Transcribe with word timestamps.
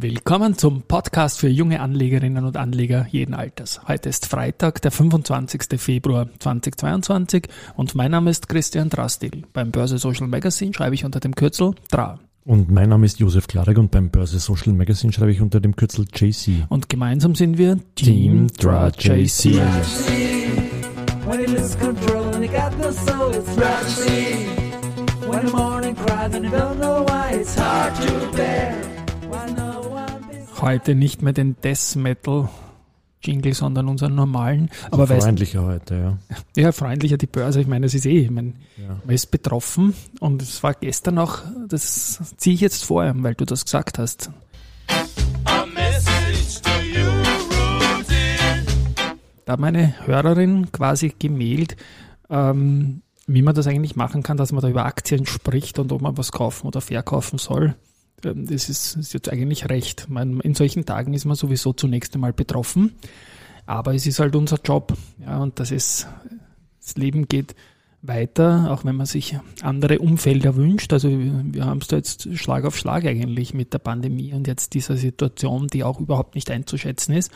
Willkommen 0.00 0.56
zum 0.56 0.82
Podcast 0.82 1.40
für 1.40 1.48
junge 1.48 1.80
Anlegerinnen 1.80 2.44
und 2.44 2.56
Anleger 2.56 3.08
jeden 3.10 3.34
Alters. 3.34 3.80
Heute 3.88 4.08
ist 4.08 4.26
Freitag, 4.26 4.80
der 4.80 4.92
25. 4.92 5.62
Februar 5.76 6.28
2022 6.38 7.48
und 7.74 7.96
mein 7.96 8.12
Name 8.12 8.30
ist 8.30 8.48
Christian 8.48 8.90
Drastil. 8.90 9.42
Beim 9.52 9.72
Börse 9.72 9.98
Social 9.98 10.28
Magazine 10.28 10.72
schreibe 10.72 10.94
ich 10.94 11.04
unter 11.04 11.18
dem 11.18 11.34
Kürzel 11.34 11.74
DRA. 11.90 12.20
Und 12.44 12.70
mein 12.70 12.90
Name 12.90 13.06
ist 13.06 13.18
Josef 13.18 13.48
Klarek 13.48 13.76
und 13.76 13.90
beim 13.90 14.08
Börse 14.08 14.38
Social 14.38 14.72
Magazine 14.72 15.12
schreibe 15.12 15.32
ich 15.32 15.40
unter 15.40 15.58
dem 15.58 15.74
Kürzel 15.74 16.06
JC. 16.14 16.64
Und 16.68 16.88
gemeinsam 16.88 17.34
sind 17.34 17.58
wir 17.58 17.80
Team, 17.96 18.46
Team 18.46 18.56
DRA 18.56 18.90
JC. 18.90 19.56
When 25.28 25.44
the 25.44 25.52
morning 25.52 25.94
cries 25.96 26.34
and 26.34 26.44
you 26.44 26.50
don't 26.50 26.78
know 26.78 27.04
why 27.04 27.32
it's 27.32 27.54
hard 27.56 27.94
to 27.96 28.36
bear. 28.36 28.97
Heute 30.60 30.94
nicht 30.96 31.22
mehr 31.22 31.32
den 31.32 31.56
Death 31.62 31.94
Metal 31.96 32.48
Jingle, 33.22 33.54
sondern 33.54 33.88
unseren 33.88 34.14
normalen. 34.14 34.70
Aber 34.90 35.06
freundlicher 35.06 35.66
weißt, 35.66 35.90
heute, 35.90 35.94
ja. 35.96 36.18
Ja, 36.62 36.72
freundlicher 36.72 37.16
die 37.16 37.26
Börse. 37.26 37.60
Ich 37.60 37.66
meine, 37.66 37.86
das 37.86 37.94
ist 37.94 38.06
eh, 38.06 38.20
ich 38.20 38.30
meine, 38.30 38.54
ja. 38.76 39.00
man 39.04 39.14
ist 39.14 39.30
betroffen 39.30 39.94
und 40.20 40.42
es 40.42 40.62
war 40.62 40.74
gestern 40.74 41.18
auch, 41.18 41.38
das 41.68 42.34
ziehe 42.36 42.54
ich 42.54 42.60
jetzt 42.60 42.84
vor, 42.84 43.12
weil 43.16 43.34
du 43.34 43.44
das 43.44 43.64
gesagt 43.64 43.98
hast. 43.98 44.30
Da 49.44 49.52
hat 49.52 49.60
meine 49.60 49.94
Hörerin 50.06 50.70
quasi 50.72 51.14
gemailt, 51.18 51.76
ähm, 52.30 53.02
wie 53.26 53.42
man 53.42 53.54
das 53.54 53.66
eigentlich 53.66 53.96
machen 53.96 54.22
kann, 54.22 54.36
dass 54.36 54.52
man 54.52 54.60
da 54.60 54.68
über 54.68 54.84
Aktien 54.84 55.24
spricht 55.24 55.78
und 55.78 55.92
ob 55.92 56.02
man 56.02 56.18
was 56.18 56.32
kaufen 56.32 56.66
oder 56.66 56.80
verkaufen 56.80 57.38
soll. 57.38 57.74
Ähm, 58.24 58.46
das 58.46 58.68
ist, 58.68 58.96
ist 58.96 59.12
jetzt 59.12 59.30
eigentlich 59.30 59.68
recht. 59.68 60.08
Man, 60.08 60.40
in 60.40 60.54
solchen 60.54 60.84
Tagen 60.84 61.14
ist 61.14 61.24
man 61.24 61.36
sowieso 61.36 61.72
zunächst 61.72 62.14
einmal 62.14 62.32
betroffen, 62.32 62.94
aber 63.66 63.94
es 63.94 64.06
ist 64.06 64.18
halt 64.18 64.36
unser 64.36 64.58
Job. 64.62 64.96
Ja, 65.24 65.38
und 65.38 65.60
das 65.60 65.70
ist, 65.70 66.08
das 66.80 66.96
Leben 66.96 67.28
geht 67.28 67.54
weiter, 68.00 68.70
auch 68.70 68.84
wenn 68.84 68.96
man 68.96 69.06
sich 69.06 69.36
andere 69.62 69.98
Umfelder 69.98 70.56
wünscht. 70.56 70.92
Also 70.92 71.08
wir 71.10 71.64
haben 71.64 71.78
es 71.78 71.88
da 71.88 71.96
jetzt 71.96 72.28
Schlag 72.38 72.64
auf 72.64 72.76
Schlag 72.76 73.04
eigentlich 73.04 73.54
mit 73.54 73.72
der 73.72 73.78
Pandemie 73.78 74.32
und 74.32 74.46
jetzt 74.46 74.74
dieser 74.74 74.96
Situation, 74.96 75.66
die 75.66 75.84
auch 75.84 76.00
überhaupt 76.00 76.34
nicht 76.34 76.50
einzuschätzen 76.50 77.14
ist. 77.14 77.32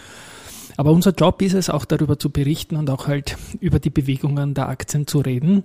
Aber 0.77 0.93
unser 0.93 1.13
Job 1.13 1.43
ist 1.43 1.55
es 1.55 1.69
auch 1.69 1.85
darüber 1.85 2.19
zu 2.19 2.31
berichten 2.31 2.77
und 2.77 2.89
auch 2.89 3.07
halt 3.07 3.37
über 3.61 3.79
die 3.79 3.91
Bewegungen 3.91 4.55
der 4.55 4.69
Aktien 4.69 5.07
zu 5.07 5.19
reden. 5.19 5.65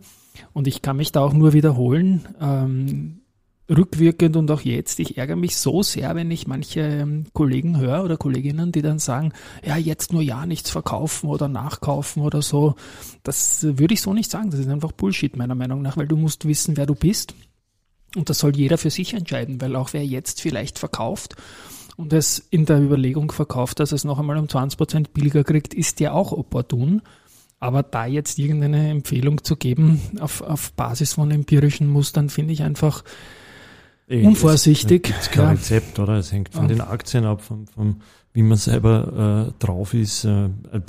Und 0.53 0.67
ich 0.67 0.81
kann 0.81 0.97
mich 0.97 1.11
da 1.11 1.21
auch 1.21 1.33
nur 1.33 1.53
wiederholen. 1.53 2.27
Ähm, 2.41 3.21
rückwirkend 3.69 4.35
und 4.37 4.49
auch 4.49 4.61
jetzt, 4.61 4.99
ich 4.99 5.17
ärgere 5.17 5.35
mich 5.35 5.57
so 5.57 5.83
sehr, 5.83 6.15
wenn 6.15 6.31
ich 6.31 6.47
manche 6.47 6.81
ähm, 6.81 7.25
Kollegen 7.33 7.77
höre 7.77 8.03
oder 8.03 8.17
Kolleginnen, 8.17 8.71
die 8.71 8.81
dann 8.81 8.99
sagen, 8.99 9.33
ja, 9.65 9.77
jetzt 9.77 10.13
nur 10.13 10.21
ja 10.21 10.45
nichts 10.45 10.69
verkaufen 10.69 11.29
oder 11.29 11.47
nachkaufen 11.47 12.23
oder 12.23 12.41
so. 12.41 12.75
Das 13.23 13.63
würde 13.63 13.93
ich 13.93 14.01
so 14.01 14.13
nicht 14.13 14.31
sagen. 14.31 14.51
Das 14.51 14.59
ist 14.59 14.69
einfach 14.69 14.93
Bullshit 14.93 15.35
meiner 15.35 15.55
Meinung 15.55 15.81
nach, 15.81 15.97
weil 15.97 16.07
du 16.07 16.15
musst 16.15 16.47
wissen, 16.47 16.77
wer 16.77 16.85
du 16.85 16.95
bist. 16.95 17.35
Und 18.15 18.29
das 18.29 18.39
soll 18.39 18.55
jeder 18.55 18.77
für 18.77 18.89
sich 18.89 19.13
entscheiden, 19.13 19.59
weil 19.59 19.75
auch 19.75 19.91
wer 19.91 20.05
jetzt 20.05 20.41
vielleicht 20.41 20.79
verkauft 20.79 21.35
und 21.97 22.13
es 22.13 22.39
in 22.39 22.65
der 22.65 22.79
Überlegung 22.79 23.31
verkauft, 23.31 23.79
dass 23.79 23.91
es 23.91 24.05
noch 24.05 24.19
einmal 24.19 24.37
um 24.37 24.47
20 24.47 24.77
Prozent 24.77 25.13
billiger 25.13 25.43
kriegt, 25.43 25.73
ist 25.73 25.99
ja 25.99 26.13
auch 26.13 26.31
opportun. 26.31 27.01
Aber 27.59 27.81
da 27.81 28.05
jetzt 28.05 28.37
irgendeine 28.37 28.91
Empfehlung 28.91 29.43
zu 29.43 29.55
geben 29.55 29.99
auf, 30.19 30.41
auf 30.41 30.71
Basis 30.73 31.13
von 31.13 31.31
empirischen 31.31 31.87
Mustern, 31.87 32.29
finde 32.29 32.53
ich 32.53 32.61
einfach 32.61 33.03
unvorsichtig. 34.09 35.13
Es 35.19 35.29
kein 35.29 35.43
ja. 35.43 35.51
Rezept, 35.51 35.99
oder? 35.99 36.13
Es 36.13 36.31
hängt 36.31 36.53
von 36.53 36.63
ja. 36.63 36.67
den 36.69 36.81
Aktien 36.81 37.25
ab, 37.25 37.41
von, 37.41 37.67
von 37.67 38.01
wie 38.33 38.43
man 38.43 38.57
selber 38.57 39.47
äh, 39.49 39.63
drauf 39.63 39.93
ist. 39.93 40.25
Äh, 40.25 40.45
äh 40.45 40.81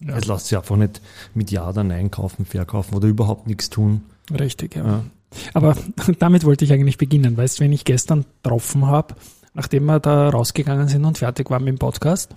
ja. 0.00 0.16
Es 0.16 0.26
lässt 0.26 0.46
sich 0.46 0.58
einfach 0.58 0.76
nicht 0.76 1.00
mit 1.34 1.50
Ja 1.50 1.68
oder 1.68 1.84
Nein 1.84 2.10
kaufen, 2.10 2.44
verkaufen 2.44 2.94
oder 2.94 3.08
überhaupt 3.08 3.46
nichts 3.46 3.70
tun. 3.70 4.02
Richtig, 4.38 4.76
ja. 4.76 4.84
ja. 4.84 5.04
Aber 5.52 5.76
damit 6.18 6.44
wollte 6.44 6.64
ich 6.64 6.72
eigentlich 6.72 6.98
beginnen. 6.98 7.36
Weißt 7.36 7.58
du, 7.58 7.64
wenn 7.64 7.72
ich 7.72 7.84
gestern 7.84 8.24
getroffen 8.42 8.86
habe, 8.86 9.14
nachdem 9.54 9.86
wir 9.86 10.00
da 10.00 10.28
rausgegangen 10.28 10.88
sind 10.88 11.04
und 11.04 11.18
fertig 11.18 11.50
waren 11.50 11.64
mit 11.64 11.74
dem 11.74 11.78
Podcast? 11.78 12.34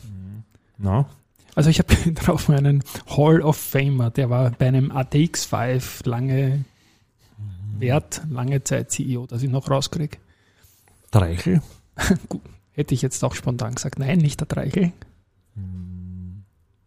No. 0.77 1.05
Also 1.55 1.69
ich 1.69 1.79
habe 1.79 1.93
drauf 2.13 2.49
einen 2.51 2.83
Hall 3.07 3.41
of 3.41 3.57
Famer, 3.57 4.11
der 4.11 4.29
war 4.29 4.51
bei 4.51 4.67
einem 4.67 4.91
ATX5 4.91 6.07
lange 6.07 6.63
Wert, 7.79 8.21
lange 8.29 8.63
Zeit 8.63 8.91
CEO, 8.91 9.25
dass 9.27 9.43
ich 9.43 9.49
noch 9.49 9.69
rauskriege. 9.69 10.17
Dreichel? 11.11 11.61
Hätte 12.71 12.93
ich 12.93 13.01
jetzt 13.01 13.23
auch 13.23 13.33
spontan 13.33 13.75
gesagt. 13.75 13.99
Nein, 13.99 14.19
nicht 14.19 14.39
der 14.39 14.47
Dreichel. 14.47 14.91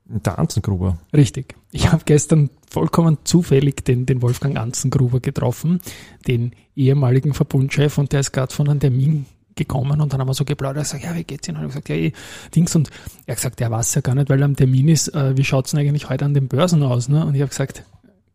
Der 0.05 0.39
Anzengruber. 0.39 0.99
Richtig. 1.13 1.55
Ich 1.71 1.93
habe 1.93 2.03
gestern 2.05 2.51
vollkommen 2.69 3.19
zufällig 3.25 3.85
den, 3.85 4.07
den 4.07 4.23
Wolfgang 4.23 4.57
Anzengruber 4.57 5.21
getroffen, 5.21 5.81
den 6.27 6.53
ehemaligen 6.75 7.33
Verbundchef, 7.33 7.99
und 7.99 8.13
der 8.13 8.21
ist 8.21 8.33
gerade 8.33 8.53
von 8.53 8.69
einem 8.69 8.81
Termin 8.81 9.27
gekommen 9.55 10.01
und 10.01 10.13
dann 10.13 10.21
haben 10.21 10.29
wir 10.29 10.35
so 10.35 10.45
geplaudert. 10.45 10.83
Er 10.83 10.85
sagt, 10.85 11.05
ja, 11.05 11.15
wie 11.15 11.25
geht's 11.25 11.47
Ihnen? 11.49 11.59
Und 11.59 11.65
ich 11.65 11.69
gesagt, 11.69 11.89
ja, 11.91 11.95
eh, 11.95 12.13
Dings. 12.55 12.75
Und 12.75 12.91
er 13.27 13.33
hat 13.33 13.39
gesagt, 13.39 13.61
er 13.61 13.71
weiß 13.71 13.95
ja 13.95 14.01
gar 14.01 14.15
nicht, 14.15 14.31
weil 14.31 14.41
er 14.41 14.47
am 14.47 14.57
Termin 14.57 14.89
ist, 14.89 15.09
äh, 15.15 15.37
wie 15.37 15.45
schaut's 15.45 15.71
denn 15.71 15.81
eigentlich 15.81 16.09
heute 16.09 16.25
an 16.25 16.35
den 16.35 16.49
Börsen 16.49 16.83
aus? 16.83 17.09
Ne? 17.09 17.25
Und 17.25 17.35
ich 17.35 17.41
habe 17.41 17.51
gesagt, 17.51 17.85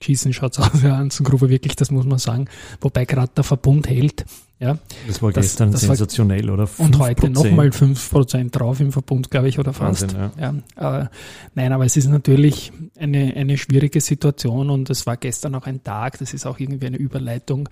Schießen 0.01 0.33
schaut's 0.33 0.59
aus, 0.59 0.81
ja, 0.83 0.95
Anzengruber 0.95 1.49
wirklich, 1.49 1.75
das 1.75 1.91
muss 1.91 2.05
man 2.05 2.19
sagen. 2.19 2.47
Wobei 2.81 3.05
gerade 3.05 3.31
der 3.35 3.43
Verbund 3.43 3.89
hält. 3.89 4.25
Ja, 4.57 4.77
das 5.05 5.21
war 5.21 5.33
das, 5.33 5.47
gestern 5.47 5.73
das 5.73 5.81
sensationell, 5.81 6.47
war, 6.47 6.53
oder? 6.53 6.63
5%. 6.63 6.79
Und 6.79 6.99
heute 6.99 7.29
nochmal 7.29 7.69
5% 7.69 8.51
drauf 8.51 8.79
im 8.79 8.93
Verbund, 8.93 9.29
glaube 9.29 9.49
ich, 9.49 9.59
oder 9.59 9.73
fast. 9.73 10.15
Wahnsinn, 10.15 10.31
ja. 10.37 10.53
ja 10.77 11.01
äh, 11.01 11.07
nein, 11.55 11.73
aber 11.73 11.85
es 11.85 11.97
ist 11.97 12.07
natürlich 12.07 12.71
eine, 12.97 13.35
eine 13.35 13.57
schwierige 13.57 13.99
Situation 13.99 14.69
und 14.69 14.89
es 14.89 15.05
war 15.05 15.17
gestern 15.17 15.55
auch 15.55 15.65
ein 15.65 15.83
Tag, 15.83 16.19
das 16.19 16.33
ist 16.33 16.45
auch 16.45 16.57
irgendwie 16.57 16.87
eine 16.87 16.97
Überleitung, 16.97 17.67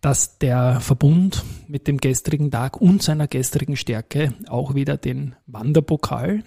dass 0.00 0.38
der 0.38 0.80
Verbund 0.80 1.44
mit 1.66 1.88
dem 1.88 1.98
gestrigen 1.98 2.52
Tag 2.52 2.80
und 2.80 3.02
seiner 3.02 3.26
gestrigen 3.26 3.76
Stärke 3.76 4.32
auch 4.48 4.74
wieder 4.74 4.96
den 4.96 5.34
Wanderpokal 5.46 6.44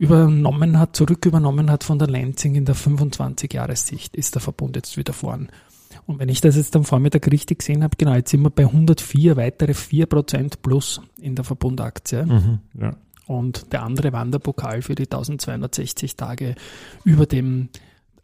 übernommen 0.00 0.78
hat, 0.78 0.96
zurück 0.96 1.26
übernommen 1.26 1.70
hat 1.70 1.84
von 1.84 1.98
der 1.98 2.08
Lansing 2.08 2.54
in 2.54 2.64
der 2.64 2.74
25-Jahressicht, 2.74 4.16
ist 4.16 4.34
der 4.34 4.40
Verbund 4.40 4.74
jetzt 4.74 4.96
wieder 4.96 5.12
vorn. 5.12 5.48
Und 6.06 6.18
wenn 6.18 6.30
ich 6.30 6.40
das 6.40 6.56
jetzt 6.56 6.74
am 6.74 6.84
Vormittag 6.84 7.30
richtig 7.30 7.58
gesehen 7.58 7.84
habe, 7.84 7.96
genau, 7.98 8.14
jetzt 8.14 8.30
sind 8.30 8.40
wir 8.40 8.48
bei 8.48 8.64
104, 8.64 9.36
weitere 9.36 9.72
4% 9.72 10.54
plus 10.62 11.02
in 11.20 11.34
der 11.34 11.44
Verbundaktie. 11.44 12.24
Mhm, 12.24 12.60
ja. 12.80 12.96
Und 13.26 13.74
der 13.74 13.82
andere 13.82 14.14
Wanderpokal 14.14 14.80
für 14.80 14.94
die 14.94 15.04
1260 15.04 16.16
Tage 16.16 16.54
über 17.04 17.26
dem 17.26 17.68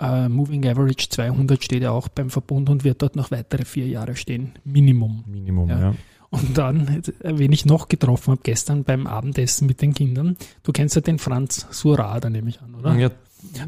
äh, 0.00 0.30
Moving 0.30 0.66
Average 0.66 1.10
200 1.10 1.62
steht 1.62 1.82
ja 1.82 1.90
auch 1.90 2.08
beim 2.08 2.30
Verbund 2.30 2.70
und 2.70 2.84
wird 2.84 3.02
dort 3.02 3.16
noch 3.16 3.30
weitere 3.30 3.66
vier 3.66 3.86
Jahre 3.86 4.16
stehen. 4.16 4.54
Minimum. 4.64 5.24
Minimum, 5.26 5.68
ja. 5.68 5.80
ja. 5.80 5.94
Und 6.30 6.58
dann, 6.58 7.02
wen 7.22 7.52
ich 7.52 7.66
noch 7.66 7.88
getroffen 7.88 8.32
habe 8.32 8.40
gestern 8.42 8.84
beim 8.84 9.06
Abendessen 9.06 9.66
mit 9.66 9.80
den 9.80 9.94
Kindern, 9.94 10.36
du 10.62 10.72
kennst 10.72 10.96
ja 10.96 11.00
den 11.00 11.18
Franz 11.18 11.66
Surada, 11.70 12.30
nehme 12.30 12.50
ich 12.50 12.60
an, 12.60 12.74
oder? 12.74 12.94
Ja. 12.96 13.10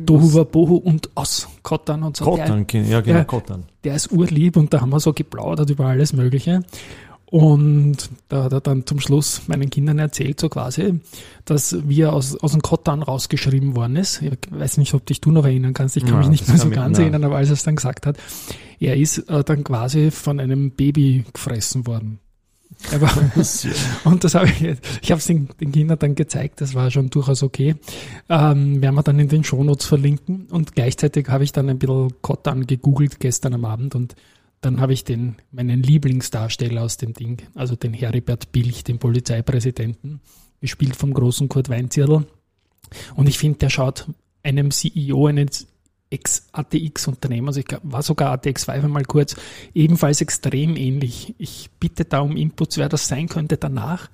Dohuwa 0.00 0.44
Bohu 0.44 0.76
und 0.76 1.10
aus 1.14 1.48
Kottan 1.62 2.02
und 2.02 2.16
so. 2.16 2.24
Kottan, 2.24 2.66
der, 2.66 2.82
ja 2.82 3.00
genau, 3.00 3.24
Kottan. 3.24 3.64
Der 3.84 3.94
ist 3.94 4.10
urlieb 4.10 4.56
und 4.56 4.72
da 4.72 4.80
haben 4.80 4.90
wir 4.90 4.98
so 4.98 5.12
geplaudert 5.12 5.70
über 5.70 5.86
alles 5.86 6.12
Mögliche. 6.12 6.62
Und 7.30 8.08
da 8.28 8.44
hat 8.44 8.52
er 8.52 8.62
dann 8.62 8.86
zum 8.86 9.00
Schluss 9.00 9.42
meinen 9.48 9.68
Kindern 9.68 9.98
erzählt, 9.98 10.40
so 10.40 10.48
quasi, 10.48 11.00
dass 11.44 11.76
wir 11.86 12.14
aus, 12.14 12.34
aus 12.36 12.52
dem 12.52 12.62
Kottan 12.62 13.02
rausgeschrieben 13.02 13.76
worden 13.76 13.96
ist. 13.96 14.22
Ich 14.22 14.32
weiß 14.50 14.78
nicht, 14.78 14.94
ob 14.94 15.04
dich 15.04 15.20
du 15.20 15.30
noch 15.30 15.44
erinnern 15.44 15.74
kannst, 15.74 15.98
ich 15.98 16.04
kann 16.04 16.14
ja, 16.14 16.18
mich 16.20 16.28
nicht 16.28 16.48
mehr 16.48 16.56
so 16.56 16.70
ganz 16.70 16.98
erinnern, 16.98 17.24
aber 17.24 17.36
als 17.36 17.50
er 17.50 17.54
es 17.54 17.64
dann 17.64 17.76
gesagt 17.76 18.06
hat, 18.06 18.16
er 18.80 18.96
ist 18.96 19.18
äh, 19.28 19.44
dann 19.44 19.62
quasi 19.62 20.10
von 20.10 20.40
einem 20.40 20.70
Baby 20.70 21.26
gefressen 21.30 21.86
worden. 21.86 22.18
Aber, 22.92 23.10
und 24.04 24.24
das 24.24 24.34
habe 24.34 24.48
ich, 24.48 24.62
ich 25.02 25.10
habe 25.10 25.18
es 25.18 25.26
den, 25.26 25.48
den, 25.60 25.72
Kindern 25.72 25.98
dann 25.98 26.14
gezeigt, 26.14 26.60
das 26.60 26.74
war 26.74 26.90
schon 26.90 27.10
durchaus 27.10 27.42
okay. 27.42 27.74
Ähm, 28.28 28.80
werden 28.80 28.94
wir 28.94 29.02
dann 29.02 29.18
in 29.18 29.28
den 29.28 29.44
Shownotes 29.44 29.86
verlinken 29.86 30.46
und 30.50 30.74
gleichzeitig 30.74 31.28
habe 31.28 31.44
ich 31.44 31.52
dann 31.52 31.68
ein 31.68 31.78
bisschen 31.78 32.12
Kottan 32.22 32.66
gegoogelt 32.66 33.20
gestern 33.20 33.54
am 33.54 33.64
Abend 33.64 33.94
und 33.94 34.14
dann 34.60 34.80
habe 34.80 34.92
ich 34.92 35.04
den, 35.04 35.36
meinen 35.52 35.82
Lieblingsdarsteller 35.82 36.82
aus 36.82 36.96
dem 36.96 37.12
Ding, 37.14 37.42
also 37.54 37.76
den 37.76 37.92
Heribert 37.92 38.50
Bilch, 38.52 38.84
den 38.84 38.98
Polizeipräsidenten, 38.98 40.20
gespielt 40.60 40.96
vom 40.96 41.14
großen 41.14 41.48
Kurt 41.48 41.68
Weinzierl. 41.68 42.26
Und 43.14 43.28
ich 43.28 43.38
finde, 43.38 43.58
der 43.58 43.70
schaut 43.70 44.08
einem 44.42 44.70
CEO 44.70 45.26
eines 45.26 45.68
Ex-ATX-Unternehmen, 46.10 47.48
also 47.48 47.60
ich 47.60 47.66
war 47.82 48.02
sogar 48.02 48.32
ATX 48.32 48.64
5 48.64 48.84
einmal 48.84 49.04
kurz, 49.04 49.36
ebenfalls 49.74 50.20
extrem 50.20 50.76
ähnlich. 50.76 51.34
Ich 51.38 51.70
bitte 51.78 52.04
da 52.04 52.20
um 52.20 52.36
Inputs, 52.36 52.78
wer 52.78 52.88
das 52.88 53.08
sein 53.08 53.28
könnte 53.28 53.56
danach. 53.56 54.10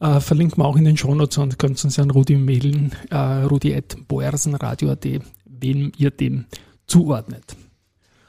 Äh, 0.00 0.20
verlinken 0.20 0.58
wir 0.58 0.66
auch 0.66 0.76
in 0.76 0.84
den 0.84 0.96
Shownotes 0.96 1.38
und 1.38 1.58
könnt 1.58 1.82
uns 1.84 1.98
an 1.98 2.10
Rudi 2.10 2.36
mailen, 2.36 2.92
äh, 3.10 3.16
rudi.boersenradio.at, 3.16 5.06
wem 5.44 5.92
ihr 5.96 6.10
den 6.10 6.46
zuordnet. 6.86 7.56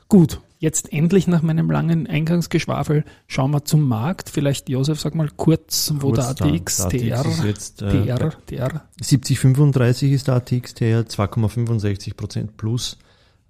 Gut, 0.08 0.40
jetzt 0.65 0.91
endlich 0.91 1.27
nach 1.27 1.44
meinem 1.44 1.69
langen 1.69 2.07
Eingangsgeschwafel 2.07 3.06
schauen 3.27 3.51
wir 3.51 3.63
zum 3.63 3.88
Markt. 3.88 4.29
Vielleicht, 4.29 4.67
Josef, 4.67 5.00
sag 5.00 5.13
mal 5.15 5.29
kurz, 5.29 5.94
wo 5.97 6.12
kurz 6.12 6.35
der 6.35 6.47
ATX, 6.47 6.88
der 6.88 7.19
ATX 7.19 7.38
TR, 7.38 7.45
jetzt, 7.45 7.81
äh, 7.83 8.06
TR, 8.06 8.31
TR. 8.47 8.81
7035 9.00 10.12
ist 10.12 10.27
der 10.27 10.35
ATX 10.35 10.73
TR, 10.73 11.06
2,65 11.06 12.15
Prozent 12.17 12.57
plus. 12.57 12.97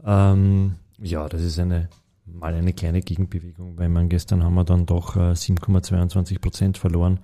Ähm, 0.05 0.75
ja, 0.99 1.27
das 1.29 1.41
ist 1.41 1.57
eine 1.57 1.89
mal 2.25 2.53
eine 2.53 2.73
kleine 2.73 3.01
Gegenbewegung, 3.01 3.77
weil 3.77 3.87
man 3.87 4.09
gestern 4.09 4.43
haben 4.43 4.55
wir 4.55 4.65
dann 4.65 4.85
doch 4.85 5.15
äh, 5.15 5.31
7,22 5.31 6.39
Prozent 6.39 6.77
verloren. 6.77 7.19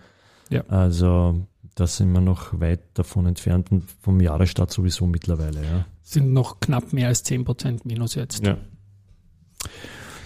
Ja. 0.49 0.63
Also 0.67 1.45
da 1.75 1.87
sind 1.87 2.11
wir 2.11 2.21
noch 2.21 2.59
weit 2.59 2.81
davon 2.93 3.25
entfernt 3.25 3.71
und 3.71 3.83
vom 4.01 4.21
Jahresstart 4.21 4.71
sowieso 4.71 5.05
mittlerweile. 5.07 5.63
Ja. 5.63 5.85
Sind 6.01 6.31
noch 6.33 6.59
knapp 6.59 6.93
mehr 6.93 7.07
als 7.07 7.23
10 7.23 7.45
Prozent 7.45 7.85
minus 7.85 8.15
jetzt. 8.15 8.45
Ja. 8.45 8.57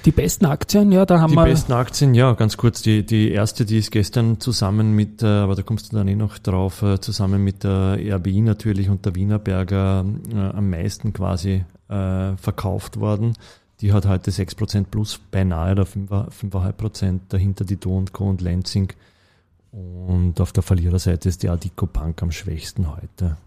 Die 0.06 0.12
besten 0.12 0.46
Aktien, 0.46 0.92
ja, 0.92 1.04
da 1.06 1.20
haben 1.20 1.32
die 1.32 1.36
wir. 1.36 1.46
Die 1.46 1.52
besten 1.52 1.74
Aktien, 1.74 2.14
ja, 2.14 2.34
ganz 2.34 2.58
kurz. 2.58 2.84
Die, 2.84 3.04
die 3.04 3.32
erste, 3.32 3.66
die 3.66 3.80
ist 3.80 3.92
gestern 3.92 4.40
zusammen 4.40 4.94
mit, 4.94 5.24
äh, 5.24 5.26
aber 5.26 5.56
da 5.56 5.64
kommst 5.64 5.92
du 5.92 5.98
dann 5.98 6.08
eh 6.08 6.16
noch 6.16 6.38
drauf, 6.38 6.84
äh, 6.84 7.02
zusammen 7.02 7.44
mit 7.44 7.64
der 7.64 7.98
RBI 8.00 8.42
natürlich 8.42 8.90
und 8.90 9.04
der 9.06 9.16
Wienerberger 9.16 10.06
äh, 10.32 10.38
am 10.38 10.70
meisten 10.70 11.12
quasi 11.12 11.66
äh, 11.90 12.38
verkauft 12.38 13.00
worden. 13.00 13.34
Die 13.82 13.94
hat 13.94 14.06
heute 14.06 14.30
6% 14.30 14.86
plus, 14.86 15.20
beinahe 15.32 15.72
oder 15.72 15.84
5,5%, 15.84 17.22
dahinter 17.30 17.66
die 17.66 17.78
Do 17.78 18.06
Co. 18.12 18.30
und 18.30 18.42
Lansing. 18.42 18.94
Und 19.72 20.40
auf 20.40 20.54
der 20.54 20.64
Verliererseite 20.64 21.28
ist 21.28 21.44
die 21.44 21.50
Adico 21.50 21.88
Bank 21.88 22.22
am 22.22 22.32
schwächsten 22.32 22.96
heute. 22.96 23.38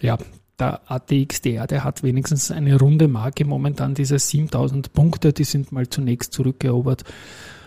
Ja, 0.00 0.18
der 0.58 0.80
ATXDR, 0.90 1.66
der 1.66 1.84
hat 1.84 2.02
wenigstens 2.02 2.50
eine 2.50 2.78
runde 2.78 3.08
Marke 3.08 3.44
momentan, 3.44 3.94
diese 3.94 4.18
7000 4.18 4.92
Punkte, 4.92 5.32
die 5.32 5.44
sind 5.44 5.72
mal 5.72 5.88
zunächst 5.88 6.32
zurückerobert. 6.32 7.04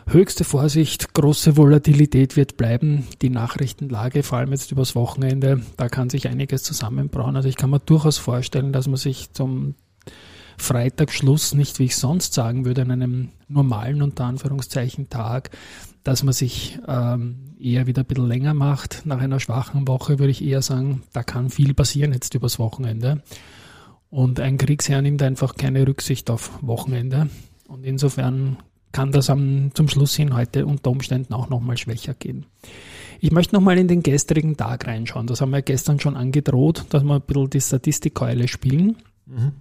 Höchste 0.09 0.45
Vorsicht, 0.45 1.13
große 1.13 1.57
Volatilität 1.57 2.37
wird 2.37 2.55
bleiben. 2.55 3.05
Die 3.21 3.29
Nachrichtenlage, 3.29 4.23
vor 4.23 4.37
allem 4.37 4.51
jetzt 4.51 4.71
übers 4.71 4.95
Wochenende, 4.95 5.61
da 5.75 5.89
kann 5.89 6.09
sich 6.09 6.29
einiges 6.29 6.63
zusammenbrauen. 6.63 7.35
Also 7.35 7.49
ich 7.49 7.57
kann 7.57 7.69
mir 7.69 7.81
durchaus 7.81 8.17
vorstellen, 8.17 8.71
dass 8.71 8.87
man 8.87 8.95
sich 8.95 9.33
zum 9.33 9.75
Freitagsschluss 10.57 11.53
nicht, 11.55 11.79
wie 11.79 11.85
ich 11.85 11.97
sonst 11.97 12.33
sagen 12.33 12.63
würde, 12.63 12.83
an 12.83 12.91
einem 12.91 13.29
normalen, 13.49 14.01
unter 14.01 14.25
Anführungszeichen, 14.25 15.09
Tag, 15.09 15.51
dass 16.07 16.23
man 16.23 16.33
sich 16.33 16.79
ähm, 16.87 17.35
eher 17.59 17.85
wieder 17.85 18.03
ein 18.03 18.05
bisschen 18.05 18.29
länger 18.29 18.53
macht. 18.53 19.01
Nach 19.05 19.19
einer 19.19 19.41
schwachen 19.41 19.89
Woche 19.89 20.19
würde 20.19 20.31
ich 20.31 20.41
eher 20.41 20.61
sagen, 20.61 21.03
da 21.11 21.21
kann 21.21 21.49
viel 21.49 21.73
passieren 21.73 22.13
jetzt 22.13 22.33
übers 22.33 22.59
Wochenende. 22.59 23.21
Und 24.09 24.39
ein 24.39 24.57
Kriegsherr 24.57 25.01
nimmt 25.01 25.21
einfach 25.21 25.55
keine 25.55 25.85
Rücksicht 25.85 26.29
auf 26.29 26.59
Wochenende. 26.61 27.29
Und 27.67 27.83
insofern 27.83 28.55
kann 28.93 29.11
das 29.11 29.29
am, 29.29 29.71
zum 29.73 29.89
Schluss 29.89 30.15
hin 30.15 30.33
heute 30.33 30.65
unter 30.65 30.91
Umständen 30.91 31.33
auch 31.33 31.49
nochmal 31.49 31.75
schwächer 31.75 32.13
gehen. 32.13 32.45
Ich 33.19 33.31
möchte 33.31 33.53
nochmal 33.53 33.77
in 33.77 33.89
den 33.89 34.01
gestrigen 34.01 34.55
Tag 34.55 34.87
reinschauen. 34.87 35.27
Das 35.27 35.41
haben 35.41 35.51
wir 35.51 35.61
gestern 35.61 35.99
schon 35.99 36.15
angedroht, 36.15 36.85
dass 36.89 37.03
wir 37.03 37.15
ein 37.15 37.21
bisschen 37.21 37.49
die 37.49 37.59
Statistikkeule 37.59 38.47
spielen. 38.47 38.95
Mhm. 39.25 39.51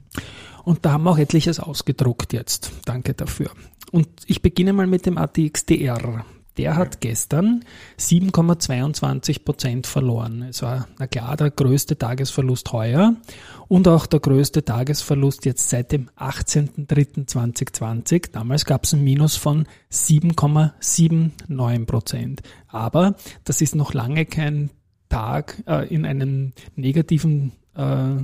Und 0.63 0.85
da 0.85 0.93
haben 0.93 1.03
wir 1.03 1.11
auch 1.11 1.19
etliches 1.19 1.59
ausgedruckt 1.59 2.33
jetzt. 2.33 2.71
Danke 2.85 3.15
dafür. 3.15 3.51
Und 3.91 4.09
ich 4.27 4.43
beginne 4.43 4.73
mal 4.73 4.87
mit 4.87 5.07
dem 5.07 5.19
ATXDR. 5.19 6.25
Der 6.57 6.77
hat 6.77 7.01
gestern 7.01 7.65
7,22 7.99 9.45
Prozent 9.45 9.87
verloren. 9.87 10.43
Es 10.43 10.63
war, 10.63 10.89
na 10.99 11.07
klar, 11.07 11.37
der 11.37 11.51
größte 11.51 11.99
Tagesverlust 11.99 12.73
heuer 12.73 13.15
und 13.69 13.87
auch 13.89 14.07
der 14.07 14.21
größte 14.21 14.65
Tagesverlust 14.65 15.45
jetzt 15.45 15.69
seit 15.69 15.93
dem 15.93 16.09
18.03.2020. 16.17 18.31
Damals 18.33 18.65
gab 18.65 18.85
es 18.85 18.95
ein 18.95 19.05
Minus 19.05 19.37
von 19.37 19.67
7,79 19.93 21.85
Prozent. 21.85 22.41
Aber 22.69 23.17
das 23.45 23.61
ist 23.61 23.75
noch 23.75 23.93
lange 23.93 24.25
kein 24.25 24.71
Tag 25.09 25.63
äh, 25.67 25.93
in 25.93 26.07
einem 26.07 26.53
negativen 26.75 27.53
äh, 27.77 28.17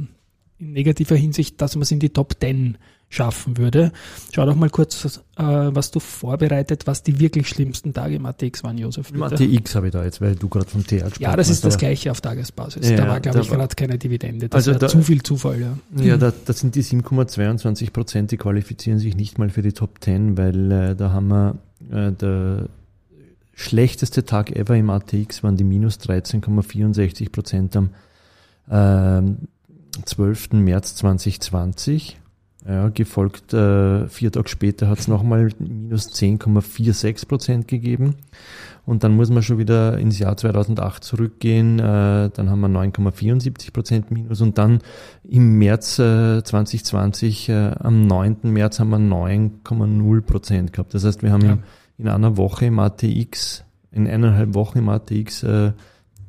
in 0.62 0.73
negativer 0.73 1.17
Hinsicht, 1.17 1.61
dass 1.61 1.75
man 1.75 1.82
es 1.82 1.90
in 1.90 1.99
die 1.99 2.11
Top 2.11 2.37
10 2.40 2.79
schaffen 3.12 3.58
würde. 3.58 3.92
Schau 4.34 4.46
doch 4.46 4.54
mal 4.54 4.70
kurz, 4.70 5.20
äh, 5.36 5.42
was 5.42 5.90
du 5.90 6.00
vorbereitet, 6.00 6.86
was 6.86 7.02
die 7.02 7.20
wirklich 7.20 7.46
schlimmsten 7.46 7.92
Tage 7.92 8.14
im 8.14 8.24
ATX 8.24 8.64
waren, 8.64 8.78
Josef. 8.78 9.10
Im 9.10 9.22
ATX 9.22 9.74
habe 9.74 9.88
ich 9.88 9.92
da 9.92 10.02
jetzt, 10.02 10.22
weil 10.22 10.34
du 10.34 10.48
gerade 10.48 10.66
vom 10.66 10.86
TR 10.86 11.10
Ja, 11.18 11.36
das 11.36 11.50
ist 11.50 11.62
das 11.62 11.76
gleiche 11.76 12.10
auf 12.10 12.22
Tagesbasis. 12.22 12.88
Ja, 12.88 12.96
da 12.96 13.08
war, 13.08 13.20
glaube 13.20 13.40
ich, 13.40 13.50
gerade 13.50 13.74
keine 13.76 13.98
Dividende. 13.98 14.48
Das 14.48 14.66
also 14.66 14.78
da, 14.78 14.88
zu 14.88 15.02
viel 15.02 15.22
Zufall, 15.22 15.60
ja. 15.60 16.02
Ja, 16.02 16.16
da, 16.16 16.32
da 16.44 16.52
sind 16.54 16.74
die 16.74 16.82
7,22 16.82 17.92
Prozent, 17.92 18.30
die 18.30 18.38
qualifizieren 18.38 18.98
sich 18.98 19.14
nicht 19.14 19.38
mal 19.38 19.50
für 19.50 19.62
die 19.62 19.72
Top 19.72 19.98
10, 20.00 20.38
weil 20.38 20.72
äh, 20.72 20.96
da 20.96 21.12
haben 21.12 21.28
wir 21.28 21.58
äh, 21.90 22.12
der 22.12 22.68
schlechteste 23.52 24.24
Tag 24.24 24.56
ever 24.56 24.74
im 24.74 24.88
ATX 24.88 25.42
waren 25.42 25.58
die 25.58 25.64
minus 25.64 25.98
13,64 25.98 27.30
Prozent 27.30 27.76
am 27.76 27.90
ähm, 28.70 29.36
12. 30.06 30.52
März 30.52 30.94
2020. 30.94 32.21
Ja, 32.66 32.90
gefolgt 32.90 33.52
äh, 33.52 34.06
vier 34.08 34.30
Tage 34.30 34.48
später 34.48 34.88
hat 34.88 35.00
es 35.00 35.08
nochmal 35.08 35.50
minus 35.58 36.10
10,46 36.10 37.26
Prozent 37.26 37.66
gegeben. 37.66 38.14
Und 38.84 39.02
dann 39.02 39.16
muss 39.16 39.30
man 39.30 39.42
schon 39.42 39.58
wieder 39.58 39.98
ins 39.98 40.18
Jahr 40.18 40.36
2008 40.36 41.02
zurückgehen. 41.02 41.80
Äh, 41.80 42.30
dann 42.30 42.50
haben 42.50 42.60
wir 42.60 42.68
9,74 42.68 43.72
Prozent 43.72 44.10
minus. 44.12 44.40
Und 44.40 44.58
dann 44.58 44.78
im 45.24 45.58
März 45.58 45.98
äh, 45.98 46.42
2020, 46.42 47.48
äh, 47.48 47.72
am 47.80 48.06
9. 48.06 48.38
März 48.44 48.78
haben 48.78 48.90
wir 48.90 48.98
9,0 48.98 50.20
Prozent 50.22 50.72
gehabt. 50.72 50.94
Das 50.94 51.04
heißt, 51.04 51.22
wir 51.22 51.32
haben 51.32 51.44
ja. 51.44 51.52
in, 51.52 51.62
in, 51.98 52.08
einer 52.08 52.36
Woche 52.36 52.66
im 52.66 52.78
ATX, 52.78 53.64
in 53.90 54.06
eineinhalb 54.06 54.54
Wochen 54.54 54.78
im 54.78 54.88
ATX 54.88 55.42
äh, 55.42 55.72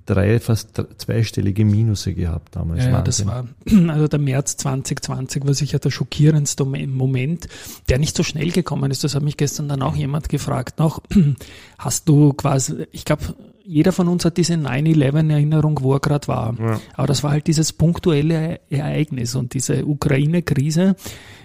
drei, 0.06 0.40
fast 0.40 0.82
zweistellige 0.98 1.66
Minuse 1.66 2.14
gehabt 2.14 2.56
damals. 2.56 2.84
Ja, 2.86 2.92
ja 2.92 3.02
das 3.02 3.26
war, 3.26 3.48
also 3.90 4.08
der 4.08 4.20
März 4.20 4.58
2020 4.58 5.46
war 5.46 5.54
sicher 5.54 5.80
der 5.80 5.92
schockierendste 5.92 6.66
Moment, 6.66 7.48
der 7.90 8.00
nicht 8.00 8.16
so 8.16 8.24
schnell 8.24 8.52
gekommen 8.52 8.92
ist. 8.92 9.04
Das 9.04 9.16
hat 9.16 9.24
mich 9.24 9.38
gestern 9.38 9.70
dann 9.70 9.82
auch 9.82 9.96
jemand 9.96 10.30
gefragt 10.30 10.80
noch. 10.80 11.02
Hast 11.78 12.10
du 12.10 12.34
quasi, 12.34 12.88
ich 12.92 13.06
glaube, 13.06 13.36
jeder 13.66 13.94
von 13.94 14.08
uns 14.10 14.26
hat 14.26 14.38
diese 14.38 14.54
9-11-Erinnerung, 14.56 15.80
wo 15.82 15.94
er 15.94 16.00
gerade 16.00 16.28
war. 16.28 16.56
Ja. 16.60 16.82
Aber 16.96 17.08
das 17.08 17.24
war 17.24 17.32
halt 17.32 17.48
dieses 17.48 17.72
punktuelle 17.72 18.60
Ereignis 18.70 19.36
und 19.36 19.54
diese 19.54 19.86
Ukraine-Krise 19.86 20.96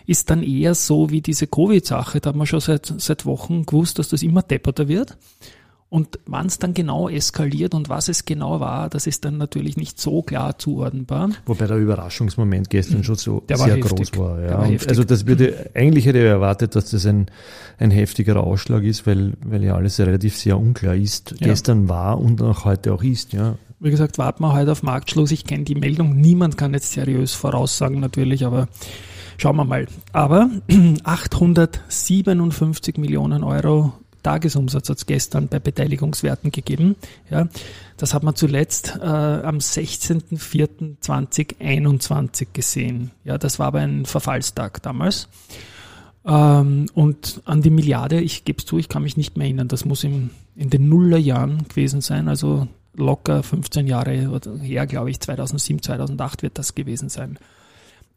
ist 0.06 0.30
dann 0.30 0.42
eher 0.42 0.74
so 0.74 1.10
wie 1.10 1.20
diese 1.20 1.46
Covid-Sache. 1.46 2.20
Da 2.20 2.30
hat 2.30 2.36
man 2.36 2.46
schon 2.46 2.60
seit, 2.60 2.92
seit 2.96 3.26
Wochen 3.26 3.66
gewusst, 3.66 3.98
dass 3.98 4.08
das 4.08 4.22
immer 4.22 4.42
depperter 4.42 4.88
wird. 4.88 5.16
Und 5.90 6.18
wann 6.26 6.46
es 6.46 6.58
dann 6.58 6.74
genau 6.74 7.08
eskaliert 7.08 7.72
und 7.72 7.88
was 7.88 8.08
es 8.08 8.26
genau 8.26 8.60
war, 8.60 8.90
das 8.90 9.06
ist 9.06 9.24
dann 9.24 9.38
natürlich 9.38 9.78
nicht 9.78 9.98
so 9.98 10.20
klar 10.20 10.58
zuordnenbar. 10.58 11.30
Wobei 11.46 11.66
der 11.66 11.78
Überraschungsmoment 11.78 12.68
gestern 12.68 13.04
schon 13.04 13.14
so 13.14 13.42
der 13.48 13.56
sehr 13.56 13.78
groß 13.78 14.12
war. 14.18 14.38
Ja. 14.42 14.58
War 14.58 14.70
also 14.86 15.02
das 15.02 15.26
würde, 15.26 15.70
eigentlich 15.74 16.04
hätte 16.04 16.18
ich 16.18 16.24
erwartet, 16.24 16.76
dass 16.76 16.90
das 16.90 17.06
ein, 17.06 17.30
ein 17.78 17.90
heftigerer 17.90 18.44
Ausschlag 18.44 18.82
ist, 18.82 19.06
weil, 19.06 19.32
weil 19.42 19.64
ja 19.64 19.76
alles 19.76 19.98
relativ 19.98 20.36
sehr 20.36 20.58
unklar 20.58 20.94
ist. 20.94 21.34
Ja. 21.40 21.46
Gestern 21.46 21.88
war 21.88 22.20
und 22.20 22.42
auch 22.42 22.66
heute 22.66 22.92
auch 22.92 23.02
ist, 23.02 23.32
ja. 23.32 23.54
Wie 23.80 23.90
gesagt, 23.90 24.18
warten 24.18 24.42
wir 24.42 24.52
heute 24.52 24.72
auf 24.72 24.82
Marktschluss. 24.82 25.30
Ich 25.30 25.44
kenne 25.44 25.64
die 25.64 25.76
Meldung. 25.76 26.16
Niemand 26.16 26.58
kann 26.58 26.74
jetzt 26.74 26.92
seriös 26.92 27.32
voraussagen 27.32 28.00
natürlich, 28.00 28.44
aber 28.44 28.68
schauen 29.38 29.56
wir 29.56 29.64
mal. 29.64 29.86
Aber 30.12 30.50
857 31.04 32.98
Millionen 32.98 33.42
Euro 33.42 33.94
Tagesumsatz 34.22 34.88
hat 34.88 34.98
es 34.98 35.06
gestern 35.06 35.48
bei 35.48 35.58
Beteiligungswerten 35.58 36.50
gegeben. 36.50 36.96
Ja, 37.30 37.48
das 37.96 38.14
hat 38.14 38.22
man 38.22 38.36
zuletzt 38.36 38.98
äh, 39.00 39.04
am 39.04 39.58
16.04.2021 39.58 42.48
gesehen. 42.52 43.10
Ja, 43.24 43.38
das 43.38 43.58
war 43.58 43.68
aber 43.68 43.80
ein 43.80 44.04
Verfallstag 44.06 44.82
damals. 44.82 45.28
Ähm, 46.24 46.86
und 46.94 47.42
an 47.44 47.62
die 47.62 47.70
Milliarde, 47.70 48.20
ich 48.20 48.44
gebe 48.44 48.58
es 48.58 48.66
zu, 48.66 48.78
ich 48.78 48.88
kann 48.88 49.02
mich 49.02 49.16
nicht 49.16 49.36
mehr 49.36 49.46
erinnern, 49.46 49.68
das 49.68 49.84
muss 49.84 50.04
im, 50.04 50.30
in 50.56 50.70
den 50.70 50.88
Nullerjahren 50.88 51.66
gewesen 51.68 52.00
sein, 52.00 52.28
also 52.28 52.68
locker 52.94 53.42
15 53.42 53.86
Jahre 53.86 54.40
her, 54.60 54.86
glaube 54.86 55.10
ich, 55.10 55.20
2007, 55.20 55.82
2008 55.82 56.42
wird 56.42 56.58
das 56.58 56.74
gewesen 56.74 57.08
sein. 57.08 57.38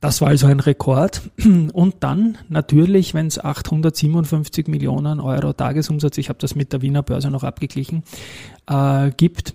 Das 0.01 0.19
war 0.19 0.29
also 0.29 0.47
ein 0.47 0.59
Rekord. 0.59 1.21
Und 1.73 1.95
dann 1.99 2.39
natürlich, 2.49 3.13
wenn 3.13 3.27
es 3.27 3.39
857 3.39 4.67
Millionen 4.67 5.19
Euro 5.19 5.53
Tagesumsatz, 5.53 6.17
ich 6.17 6.29
habe 6.29 6.39
das 6.39 6.55
mit 6.55 6.73
der 6.73 6.81
Wiener 6.81 7.03
Börse 7.03 7.29
noch 7.29 7.43
abgeglichen, 7.43 8.03
äh, 8.67 9.11
gibt, 9.11 9.53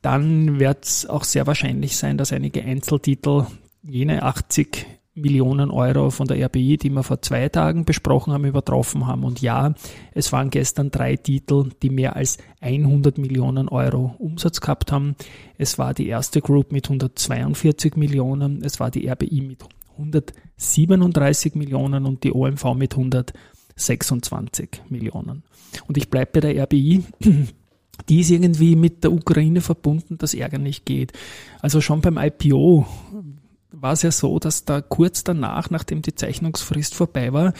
dann 0.00 0.60
wird 0.60 0.84
es 0.84 1.06
auch 1.06 1.24
sehr 1.24 1.46
wahrscheinlich 1.48 1.96
sein, 1.96 2.16
dass 2.16 2.32
einige 2.32 2.62
Einzeltitel 2.62 3.46
jene 3.82 4.22
80 4.22 4.86
Millionen 5.14 5.72
Euro 5.72 6.10
von 6.10 6.28
der 6.28 6.46
RBI, 6.46 6.78
die 6.78 6.88
wir 6.90 7.02
vor 7.02 7.20
zwei 7.20 7.48
Tagen 7.48 7.84
besprochen 7.84 8.32
haben, 8.32 8.44
übertroffen 8.44 9.08
haben. 9.08 9.24
Und 9.24 9.42
ja, 9.42 9.74
es 10.14 10.32
waren 10.32 10.50
gestern 10.50 10.92
drei 10.92 11.16
Titel, 11.16 11.70
die 11.82 11.90
mehr 11.90 12.14
als 12.14 12.38
100 12.60 13.18
Millionen 13.18 13.68
Euro 13.68 14.14
Umsatz 14.18 14.60
gehabt 14.60 14.92
haben. 14.92 15.16
Es 15.58 15.78
war 15.78 15.94
die 15.94 16.06
erste 16.06 16.40
Group 16.40 16.70
mit 16.70 16.86
142 16.86 17.96
Millionen, 17.96 18.62
es 18.62 18.78
war 18.78 18.92
die 18.92 19.08
RBI 19.08 19.40
mit 19.40 19.64
137 20.00 21.54
Millionen 21.54 22.06
und 22.06 22.24
die 22.24 22.32
OMV 22.32 22.74
mit 22.74 22.92
100 22.92 23.32
26 23.80 24.82
Millionen. 24.88 25.42
Und 25.86 25.96
ich 25.96 26.10
bleibe 26.10 26.32
bei 26.32 26.40
der 26.40 26.62
RBI. 26.64 27.04
Die 28.08 28.20
ist 28.20 28.30
irgendwie 28.30 28.76
mit 28.76 29.04
der 29.04 29.12
Ukraine 29.12 29.60
verbunden, 29.60 30.16
das 30.16 30.32
Ärger 30.32 30.56
nicht 30.56 30.86
geht. 30.86 31.12
Also 31.60 31.82
schon 31.82 32.00
beim 32.00 32.16
IPO 32.16 32.86
war 33.72 33.92
es 33.92 34.02
ja 34.02 34.10
so, 34.10 34.38
dass 34.38 34.64
da 34.64 34.80
kurz 34.80 35.22
danach, 35.22 35.68
nachdem 35.68 36.00
die 36.00 36.14
Zeichnungsfrist 36.14 36.94
vorbei 36.94 37.34
war, 37.34 37.52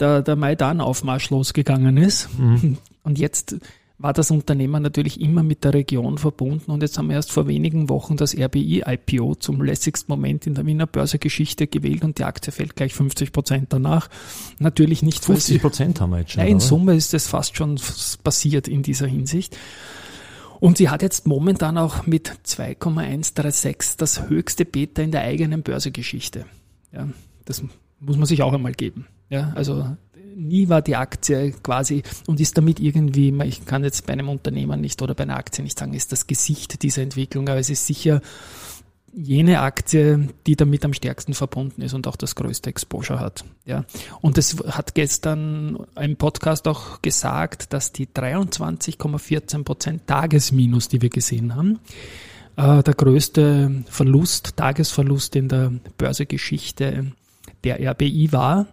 der, 0.00 0.22
der 0.22 0.34
Maidan-Aufmarsch 0.36 1.28
losgegangen 1.28 1.98
ist. 1.98 2.30
Mhm. 2.38 2.78
Und 3.02 3.18
jetzt 3.18 3.56
war 4.00 4.14
das 4.14 4.30
Unternehmen 4.30 4.82
natürlich 4.82 5.20
immer 5.20 5.42
mit 5.42 5.62
der 5.62 5.74
Region 5.74 6.16
verbunden 6.16 6.70
und 6.70 6.82
jetzt 6.82 6.96
haben 6.96 7.08
wir 7.08 7.16
erst 7.16 7.32
vor 7.32 7.46
wenigen 7.46 7.90
Wochen 7.90 8.16
das 8.16 8.34
RBI-IPO 8.34 9.34
zum 9.34 9.62
lässigsten 9.62 10.10
Moment 10.10 10.46
in 10.46 10.54
der 10.54 10.64
Wiener 10.64 10.86
Börsegeschichte 10.86 11.66
gewählt 11.66 12.02
und 12.02 12.18
die 12.18 12.24
Aktie 12.24 12.50
fällt 12.50 12.76
gleich 12.76 12.94
50 12.94 13.30
Prozent 13.30 13.72
danach. 13.74 14.08
Natürlich 14.58 15.02
nicht 15.02 15.22
50 15.22 15.60
Prozent 15.60 16.00
haben 16.00 16.10
wir 16.10 16.20
jetzt 16.20 16.32
schon. 16.32 16.42
Nein, 16.42 16.52
in 16.52 16.60
Summe 16.60 16.94
ist 16.94 17.12
es 17.12 17.26
fast 17.26 17.56
schon 17.56 17.78
passiert 18.24 18.68
in 18.68 18.82
dieser 18.82 19.06
Hinsicht. 19.06 19.56
Und 20.60 20.78
sie 20.78 20.88
hat 20.88 21.02
jetzt 21.02 21.26
momentan 21.26 21.76
auch 21.76 22.06
mit 22.06 22.28
2,136 22.44 23.96
das 23.98 24.28
höchste 24.28 24.64
Beta 24.64 25.02
in 25.02 25.10
der 25.10 25.22
eigenen 25.22 25.62
Börsegeschichte. 25.62 26.46
Ja, 26.92 27.08
das 27.44 27.62
muss 27.98 28.16
man 28.16 28.26
sich 28.26 28.42
auch 28.42 28.52
einmal 28.52 28.72
geben. 28.72 29.06
Ja, 29.28 29.52
also 29.54 29.96
nie 30.40 30.68
war 30.68 30.82
die 30.82 30.96
Aktie 30.96 31.52
quasi 31.62 32.02
und 32.26 32.40
ist 32.40 32.56
damit 32.56 32.80
irgendwie, 32.80 33.32
ich 33.44 33.64
kann 33.66 33.84
jetzt 33.84 34.06
bei 34.06 34.14
einem 34.14 34.28
Unternehmen 34.28 34.80
nicht 34.80 35.00
oder 35.02 35.14
bei 35.14 35.24
einer 35.24 35.36
Aktie 35.36 35.62
nicht 35.62 35.78
sagen, 35.78 35.94
ist 35.94 36.12
das 36.12 36.26
Gesicht 36.26 36.82
dieser 36.82 37.02
Entwicklung, 37.02 37.48
aber 37.48 37.58
es 37.58 37.70
ist 37.70 37.86
sicher 37.86 38.20
jene 39.12 39.60
Aktie, 39.60 40.28
die 40.46 40.56
damit 40.56 40.84
am 40.84 40.92
stärksten 40.92 41.34
verbunden 41.34 41.82
ist 41.82 41.94
und 41.94 42.06
auch 42.06 42.16
das 42.16 42.36
größte 42.36 42.70
Exposure 42.70 43.18
hat. 43.18 43.44
Ja. 43.64 43.84
Und 44.20 44.38
es 44.38 44.56
hat 44.68 44.94
gestern 44.94 45.84
ein 45.94 46.16
Podcast 46.16 46.68
auch 46.68 47.02
gesagt, 47.02 47.72
dass 47.72 47.92
die 47.92 48.06
23,14 48.06 49.64
Prozent 49.64 50.06
Tagesminus, 50.06 50.88
die 50.88 51.02
wir 51.02 51.10
gesehen 51.10 51.56
haben, 51.56 51.80
äh, 52.56 52.82
der 52.82 52.94
größte 52.94 53.84
Verlust, 53.88 54.56
Tagesverlust 54.56 55.34
in 55.34 55.48
der 55.48 55.72
Börsegeschichte 55.98 57.12
der 57.64 57.80
RBI 57.80 58.32
war. 58.32 58.66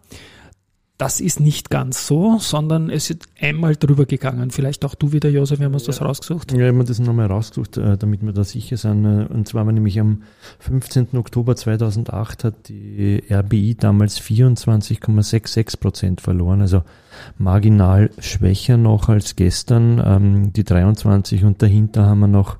Das 0.97 1.21
ist 1.21 1.39
nicht 1.39 1.69
ganz 1.69 2.07
so, 2.07 2.39
sondern 2.39 2.89
es 2.89 3.11
ist 3.11 3.27
einmal 3.39 3.75
drüber 3.75 4.07
gegangen. 4.07 4.49
Vielleicht 4.49 4.83
auch 4.83 4.95
du 4.95 5.11
wieder, 5.11 5.29
Josef, 5.29 5.59
wir 5.59 5.67
haben 5.67 5.75
uns 5.75 5.83
das 5.83 6.01
rausgesucht. 6.01 6.51
Ja, 6.53 6.67
ich 6.67 6.73
habe 6.73 6.83
das 6.85 6.97
nochmal 6.97 7.27
rausgesucht, 7.27 7.77
äh, 7.77 7.97
damit 7.99 8.23
wir 8.23 8.33
da 8.33 8.43
sicher 8.43 8.77
sind. 8.77 9.05
Äh, 9.05 9.31
und 9.31 9.47
zwar 9.47 9.67
war 9.67 9.73
nämlich 9.73 9.99
am 9.99 10.23
15. 10.57 11.09
Oktober 11.13 11.55
2008 11.55 12.43
hat 12.45 12.69
die 12.69 13.21
RBI 13.29 13.75
damals 13.75 14.19
24,66 14.19 15.79
Prozent 15.79 16.19
verloren, 16.19 16.61
also 16.61 16.81
marginal 17.37 18.09
schwächer 18.17 18.77
noch 18.77 19.07
als 19.07 19.35
gestern. 19.35 20.01
Ähm, 20.03 20.53
die 20.53 20.63
23 20.63 21.43
und 21.43 21.61
dahinter 21.61 22.07
haben 22.07 22.21
wir 22.21 22.27
noch 22.27 22.57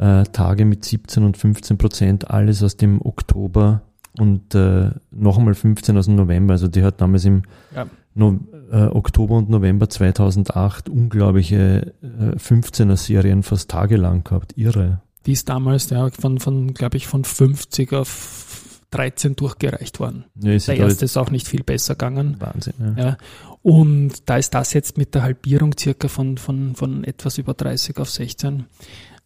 äh, 0.00 0.24
Tage 0.24 0.64
mit 0.64 0.84
17 0.84 1.22
und 1.22 1.36
15 1.36 1.78
Prozent, 1.78 2.28
alles 2.28 2.60
aus 2.64 2.76
dem 2.76 3.00
Oktober 3.00 3.82
und 4.18 4.54
äh, 4.54 4.90
noch 5.10 5.38
einmal 5.38 5.54
15 5.54 5.96
aus 5.96 6.06
dem 6.06 6.16
November. 6.16 6.52
Also 6.52 6.68
die 6.68 6.82
hat 6.82 7.00
damals 7.00 7.24
im 7.24 7.42
ja. 7.74 7.86
no, 8.14 8.38
äh, 8.70 8.84
Oktober 8.86 9.36
und 9.36 9.48
November 9.48 9.88
2008 9.88 10.88
unglaubliche 10.88 11.94
äh, 12.02 12.36
15er 12.36 12.96
Serien 12.96 13.42
fast 13.42 13.70
tagelang 13.70 14.24
gehabt. 14.24 14.56
Irre. 14.56 15.00
Die 15.26 15.32
ist 15.32 15.48
damals 15.48 15.88
ja, 15.90 16.10
von, 16.10 16.40
von 16.40 16.74
glaube 16.74 16.96
ich, 16.96 17.06
von 17.06 17.24
50 17.24 17.92
auf 17.92 18.80
13 18.90 19.36
durchgereicht 19.36 20.00
worden. 20.00 20.24
Ja, 20.34 20.56
der 20.56 20.76
erste 20.76 21.04
ist 21.06 21.16
auch 21.16 21.30
nicht 21.30 21.48
viel 21.48 21.62
besser 21.62 21.94
gegangen. 21.94 22.36
Wahnsinn. 22.38 22.74
Ja. 22.96 23.04
ja. 23.04 23.16
Und 23.62 24.28
da 24.28 24.36
ist 24.36 24.54
das 24.54 24.72
jetzt 24.74 24.98
mit 24.98 25.14
der 25.14 25.22
Halbierung 25.22 25.72
circa 25.78 26.08
von, 26.08 26.36
von, 26.36 26.74
von 26.74 27.04
etwas 27.04 27.38
über 27.38 27.54
30 27.54 27.96
auf 27.98 28.10
16 28.10 28.64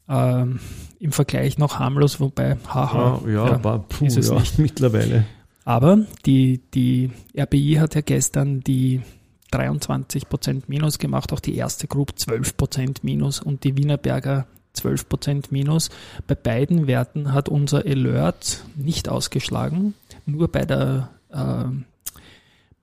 ähm, 0.09 0.61
im 0.99 1.13
Vergleich 1.13 1.59
noch 1.59 1.79
harmlos, 1.79 2.21
wobei 2.21 2.57
haha. 2.69 3.21
Ja, 3.25 3.31
ja, 3.31 3.47
ja 3.47 3.55
aber 3.55 3.81
puh, 3.81 4.07
ist 4.07 4.17
es 4.17 4.29
ja, 4.31 4.39
nicht. 4.39 4.59
mittlerweile. 4.59 5.25
Aber 5.65 5.99
die, 6.25 6.61
die 6.75 7.11
RBI 7.37 7.79
hat 7.81 7.97
ja 7.97 8.01
gestern 8.01 8.61
die 8.61 9.03
23% 9.53 10.65
Minus 10.69 10.99
gemacht, 10.99 11.33
auch 11.33 11.41
die 11.41 11.57
erste 11.57 11.87
Group 11.89 12.13
12% 12.19 12.99
Minus 13.03 13.41
und 13.41 13.65
die 13.65 13.77
Wienerberger 13.77 14.47
12% 14.77 15.47
Minus. 15.51 15.91
Bei 16.27 16.35
beiden 16.35 16.87
Werten 16.87 17.33
hat 17.33 17.49
unser 17.49 17.85
Alert 17.85 18.63
nicht 18.77 19.09
ausgeschlagen, 19.09 19.95
nur 20.25 20.49
bei 20.49 20.65
der 20.65 21.11
äh, 21.31 21.65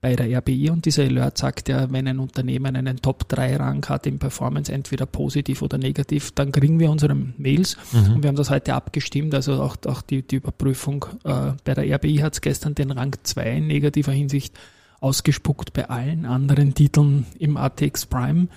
bei 0.04 0.16
der 0.16 0.36
RBI 0.36 0.68
und 0.68 0.84
dieser 0.84 1.04
Alert 1.04 1.38
sagt 1.38 1.70
ja, 1.70 1.90
wenn 1.90 2.06
ein 2.06 2.18
Unternehmen 2.18 2.76
einen 2.76 3.00
Top-3-Rang 3.00 3.86
hat 3.88 4.06
im 4.06 4.18
Performance, 4.18 4.70
entweder 4.70 5.06
positiv 5.06 5.62
oder 5.62 5.78
negativ, 5.78 6.30
dann 6.32 6.52
kriegen 6.52 6.78
wir 6.78 6.90
unsere 6.90 7.14
Mails 7.14 7.78
mhm. 7.90 8.16
und 8.16 8.22
wir 8.22 8.28
haben 8.28 8.36
das 8.36 8.50
heute 8.50 8.74
abgestimmt, 8.74 9.34
also 9.34 9.62
auch, 9.62 9.78
auch 9.86 10.02
die, 10.02 10.20
die 10.20 10.36
Überprüfung 10.36 11.06
äh, 11.24 11.52
bei 11.64 11.72
der 11.72 11.90
RBI 11.96 12.16
hat 12.18 12.34
es 12.34 12.42
gestern 12.42 12.74
den 12.74 12.90
Rang 12.90 13.16
2 13.22 13.50
in 13.52 13.66
negativer 13.66 14.12
Hinsicht 14.12 14.52
ausgespuckt, 15.00 15.72
bei 15.72 15.88
allen 15.88 16.26
anderen 16.26 16.74
Titeln 16.74 17.24
im 17.38 17.56
ATX 17.56 18.04
Prime 18.04 18.48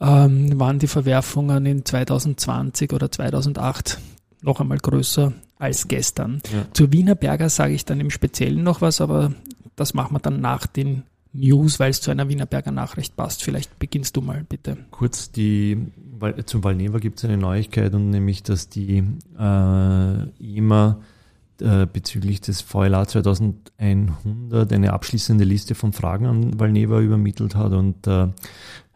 ähm, 0.00 0.58
waren 0.58 0.80
die 0.80 0.88
Verwerfungen 0.88 1.66
in 1.66 1.84
2020 1.84 2.92
oder 2.92 3.12
2008 3.12 4.00
noch 4.42 4.60
einmal 4.60 4.78
größer 4.78 5.34
als 5.56 5.86
gestern. 5.86 6.42
Ja. 6.52 6.64
Zu 6.72 6.92
Wiener 6.92 7.14
Berger 7.14 7.48
sage 7.48 7.74
ich 7.74 7.84
dann 7.84 8.00
im 8.00 8.10
Speziellen 8.10 8.64
noch 8.64 8.80
was, 8.80 9.00
aber 9.00 9.32
das 9.80 9.94
machen 9.94 10.14
wir 10.14 10.20
dann 10.20 10.40
nach 10.40 10.66
den 10.66 11.04
News, 11.32 11.78
weil 11.80 11.90
es 11.90 12.00
zu 12.00 12.10
einer 12.10 12.28
Wienerberger 12.28 12.72
Nachricht 12.72 13.16
passt. 13.16 13.42
Vielleicht 13.42 13.78
beginnst 13.78 14.16
du 14.16 14.20
mal, 14.20 14.44
bitte. 14.48 14.76
Kurz 14.90 15.30
die, 15.30 15.86
zum 16.46 16.64
Valneva 16.64 16.98
gibt 16.98 17.18
es 17.18 17.24
eine 17.24 17.36
Neuigkeit 17.36 17.94
und 17.94 18.10
nämlich, 18.10 18.42
dass 18.42 18.68
die 18.68 19.04
äh, 19.38 20.56
EMA 20.58 21.00
äh, 21.60 21.86
bezüglich 21.86 22.40
des 22.40 22.62
VLA 22.62 23.06
2100 23.06 24.72
eine 24.72 24.92
abschließende 24.92 25.44
Liste 25.44 25.74
von 25.74 25.92
Fragen 25.92 26.26
an 26.26 26.58
Valneva 26.58 27.00
übermittelt 27.00 27.54
hat 27.54 27.72
und 27.72 28.06
äh, 28.06 28.28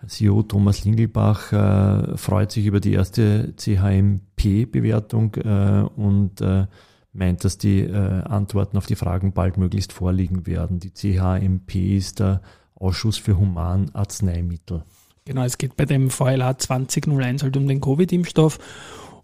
CEO 0.07 0.43
Thomas 0.43 0.85
Lingelbach 0.85 1.53
äh, 1.53 2.17
freut 2.17 2.53
sich 2.53 2.67
über 2.67 2.81
die 2.81 2.93
erste 2.93 3.55
CHMP-Bewertung 3.57 5.35
äh, 5.37 5.85
und 5.97 6.41
äh, 6.41 6.67
meint, 7.15 7.45
dass 7.45 7.59
die 7.59 7.81
äh, 7.81 8.23
Antworten 8.23 8.77
auf 8.77 8.87
die 8.87 8.97
Fragen 8.97 9.33
bald 9.33 9.57
möglichst 9.57 9.93
vorliegen 9.93 10.47
werden. 10.47 10.81
Die 10.81 10.93
CHMP 10.93 11.97
ist 11.97 12.21
der 12.21 12.43
Ausschuss 12.75 13.17
für 13.17 13.39
Humanarzneimittel. 13.39 14.83
Genau, 15.25 15.43
es 15.45 15.57
geht 15.57 15.77
bei 15.77 15.87
dem 15.87 16.11
VLA 16.11 16.59
2001 16.59 17.43
halt 17.43 17.57
um 17.57 17.67
den 17.67 17.81
Covid-Impfstoff 17.81 18.59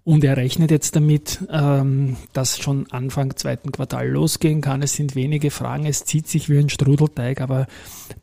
und 0.02 0.25
er 0.25 0.38
rechnet 0.38 0.71
jetzt 0.71 0.97
damit, 0.97 1.40
ähm, 1.50 2.16
dass 2.33 2.59
schon 2.59 2.90
Anfang 2.90 3.37
zweiten 3.37 3.71
Quartal 3.71 4.09
losgehen 4.09 4.62
kann. 4.62 4.83
Es 4.83 4.95
sind 4.95 5.14
wenige 5.14 5.50
Fragen, 5.50 5.85
es 5.85 6.04
zieht 6.07 6.26
sich 6.26 6.49
wie 6.49 6.59
ein 6.59 6.71
Strudelteig, 6.71 7.42
aber 7.42 7.66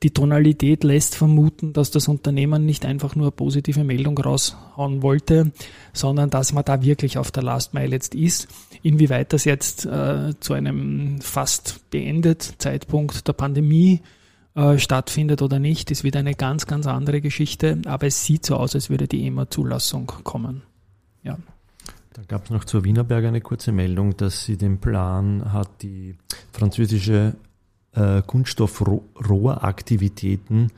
die 0.02 0.10
Tonalität 0.10 0.84
lässt 0.84 1.16
vermuten, 1.16 1.74
dass 1.74 1.92
das 1.92 2.08
Unternehmen 2.08 2.66
nicht 2.66 2.84
einfach 2.84 3.16
nur 3.16 3.28
eine 3.28 3.32
positive 3.32 3.84
Meldung 3.84 4.18
raushauen 4.18 5.04
wollte, 5.04 5.52
sondern 5.94 6.32
dass 6.32 6.52
man 6.52 6.66
da 6.66 6.82
wirklich 6.82 7.20
auf 7.20 7.30
der 7.32 7.44
Last 7.44 7.76
Mile 7.76 7.92
jetzt 7.92 8.16
ist. 8.16 8.48
Inwieweit 8.82 9.32
das 9.32 9.46
jetzt 9.46 9.86
äh, 9.86 10.34
zu 10.40 10.54
einem 10.54 11.22
fast 11.22 11.90
beendet 11.92 12.56
Zeitpunkt 12.58 13.28
der 13.28 13.34
Pandemie 13.34 14.02
äh, 14.56 14.80
stattfindet 14.80 15.44
oder 15.44 15.60
nicht, 15.60 15.92
ist 15.92 16.04
wieder 16.04 16.20
eine 16.20 16.34
ganz, 16.34 16.66
ganz 16.66 16.88
andere 16.88 17.22
Geschichte. 17.22 17.80
Aber 17.86 18.08
es 18.08 18.26
sieht 18.26 18.48
so 18.48 18.56
aus, 18.56 18.74
als 18.74 18.90
würde 18.90 19.08
die 19.08 19.28
EMA-Zulassung 19.28 20.08
kommen. 20.24 20.64
Ja. 21.24 21.38
Da 22.18 22.24
gab 22.28 22.44
es 22.46 22.50
noch 22.50 22.66
zur 22.66 22.84
Wienerberg 22.84 23.26
eine 23.26 23.42
kurze 23.42 23.72
Meldung, 23.72 24.18
dass 24.18 24.44
sie 24.44 24.58
den 24.58 24.80
Plan 24.80 25.54
hat, 25.54 25.84
die 25.84 26.16
französische 26.52 27.36
äh, 27.94 28.24
Kunststoffrohraktivitäten 28.24 30.72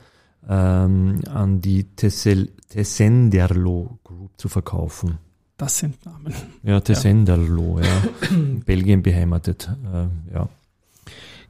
ähm, 0.46 1.22
an 1.32 1.62
die 1.62 1.84
Tessenderlo 1.96 3.98
Group 4.04 4.32
zu 4.36 4.50
verkaufen. 4.50 5.16
Das 5.56 5.78
sind 5.78 6.04
Namen. 6.04 6.34
Ja, 6.62 6.80
Tessenderlo, 6.80 7.78
ja. 7.78 7.86
ja. 7.86 8.02
Belgien 8.66 9.02
beheimatet, 9.02 9.70
äh, 9.90 10.08
ja. 10.34 10.46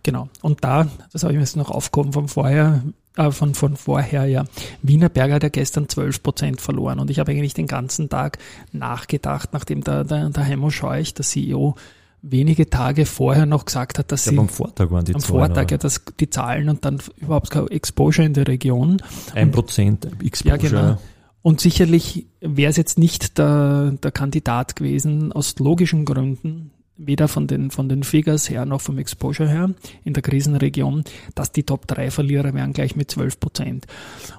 Genau. 0.02 0.28
Und 0.42 0.64
da, 0.64 0.88
das 1.12 1.22
habe 1.22 1.32
ich 1.32 1.36
mir 1.36 1.44
jetzt 1.44 1.56
noch 1.56 1.70
aufgehoben 1.70 2.12
vom 2.12 2.28
vorher, 2.28 2.82
äh, 3.16 3.30
von, 3.30 3.54
von 3.54 3.76
vorher, 3.76 4.26
ja. 4.26 4.44
Wienerberger 4.82 5.34
hat 5.34 5.42
ja 5.42 5.48
gestern 5.48 5.88
12 5.88 6.22
Prozent 6.22 6.60
verloren 6.60 6.98
und 6.98 7.10
ich 7.10 7.18
habe 7.18 7.32
eigentlich 7.32 7.54
den 7.54 7.66
ganzen 7.66 8.08
Tag 8.08 8.38
nachgedacht, 8.72 9.52
nachdem 9.52 9.82
der, 9.82 10.04
der, 10.04 10.30
der 10.30 10.46
Heimo 10.46 10.70
Scheuch, 10.70 11.14
der 11.14 11.24
CEO, 11.24 11.74
wenige 12.22 12.68
Tage 12.68 13.06
vorher 13.06 13.46
noch 13.46 13.64
gesagt 13.64 13.98
hat, 13.98 14.12
dass 14.12 14.26
ja, 14.26 14.32
sie 14.32 14.38
am 14.38 14.48
Vortag 14.48 14.90
waren 14.90 15.04
die 15.04 15.14
am 15.14 15.20
Zahlen, 15.20 15.38
Vortag 15.38 15.70
ja 15.70 15.78
dass 15.78 16.02
die 16.18 16.28
Zahlen 16.28 16.68
und 16.68 16.84
dann 16.84 16.98
überhaupt 17.16 17.50
kein 17.50 17.68
Exposure 17.68 18.26
in 18.26 18.34
der 18.34 18.46
Region. 18.46 19.02
Ein 19.34 19.50
Prozent 19.50 20.06
Exposure. 20.22 20.62
Ja, 20.62 20.68
genau. 20.70 20.98
Und 21.42 21.60
sicherlich 21.60 22.26
wäre 22.40 22.70
es 22.70 22.76
jetzt 22.76 22.98
nicht 22.98 23.38
der, 23.38 23.92
der 24.02 24.10
Kandidat 24.10 24.76
gewesen, 24.76 25.32
aus 25.32 25.58
logischen 25.58 26.04
Gründen, 26.04 26.70
weder 27.06 27.28
von 27.28 27.46
den, 27.46 27.70
von 27.70 27.88
den 27.88 28.02
Figures 28.02 28.50
her 28.50 28.64
noch 28.66 28.80
vom 28.80 28.98
Exposure 28.98 29.48
her 29.48 29.70
in 30.04 30.12
der 30.12 30.22
Krisenregion, 30.22 31.04
dass 31.34 31.52
die 31.52 31.62
Top 31.62 31.86
3 31.86 32.10
Verlierer 32.10 32.54
wären 32.54 32.72
gleich 32.72 32.96
mit 32.96 33.10
12 33.10 33.40
Prozent. 33.40 33.86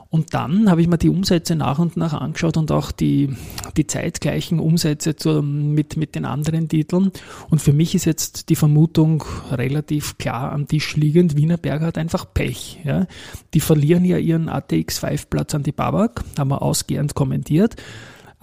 Und 0.10 0.34
dann 0.34 0.70
habe 0.70 0.82
ich 0.82 0.88
mir 0.88 0.98
die 0.98 1.10
Umsätze 1.10 1.56
nach 1.56 1.80
und 1.80 1.96
nach 1.96 2.13
angeschaut 2.13 2.58
und 2.58 2.70
auch 2.72 2.91
die, 2.91 3.30
die 3.77 3.88
zeitgleichen 3.88 4.60
Umsätze 4.60 5.15
zu, 5.15 5.41
mit, 5.41 5.96
mit 5.96 6.15
den 6.15 6.25
anderen 6.25 6.68
Titeln. 6.68 7.12
Und 7.50 7.62
für 7.62 7.72
mich 7.72 7.96
ist 7.96 8.03
jetzt 8.06 8.50
die 8.50 8.58
Vermutung 8.58 9.24
relativ 9.51 10.18
klar 10.18 10.51
am 10.51 10.68
Tisch 10.68 10.98
liegend. 10.98 11.38
Wienerberger 11.38 11.88
hat 11.88 11.98
einfach 11.98 12.25
Pech. 12.34 12.82
Ja. 12.84 13.08
Die 13.53 13.62
verlieren 13.62 14.03
ja 14.03 14.18
ihren 14.18 14.50
ATX 14.50 15.00
5 15.00 15.30
Platz 15.30 15.56
an 15.56 15.63
die 15.63 15.72
Babak, 15.72 16.24
haben 16.38 16.50
wir 16.50 16.62
ausgehend 16.62 17.15
kommentiert. 17.15 17.77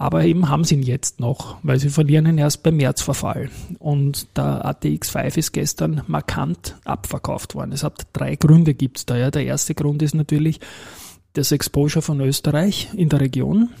Aber 0.01 0.23
eben 0.23 0.47
haben 0.47 0.63
sie 0.63 0.75
ihn 0.75 0.81
jetzt 0.81 1.19
noch, 1.19 1.57
weil 1.61 1.77
sie 1.77 1.89
verlieren 1.89 2.25
ihn 2.25 2.37
erst 2.37 2.63
beim 2.63 2.77
Märzverfall. 2.77 3.49
Und 3.79 4.27
der 4.37 4.65
ATX 4.65 5.09
5 5.09 5.35
ist 5.35 5.51
gestern 5.51 6.03
markant 6.07 6.77
abverkauft 6.85 7.53
worden. 7.53 7.73
Es 7.73 7.83
hat 7.83 8.07
drei 8.13 8.37
Gründe 8.37 8.73
gibt's 8.73 9.05
da. 9.05 9.17
Ja. 9.17 9.29
Der 9.29 9.43
erste 9.43 9.75
Grund 9.75 10.01
ist 10.01 10.15
natürlich 10.15 10.61
das 11.33 11.51
Exposure 11.51 12.01
von 12.01 12.21
Österreich 12.21 12.87
in 12.95 13.09
der 13.09 13.19
Region. 13.19 13.71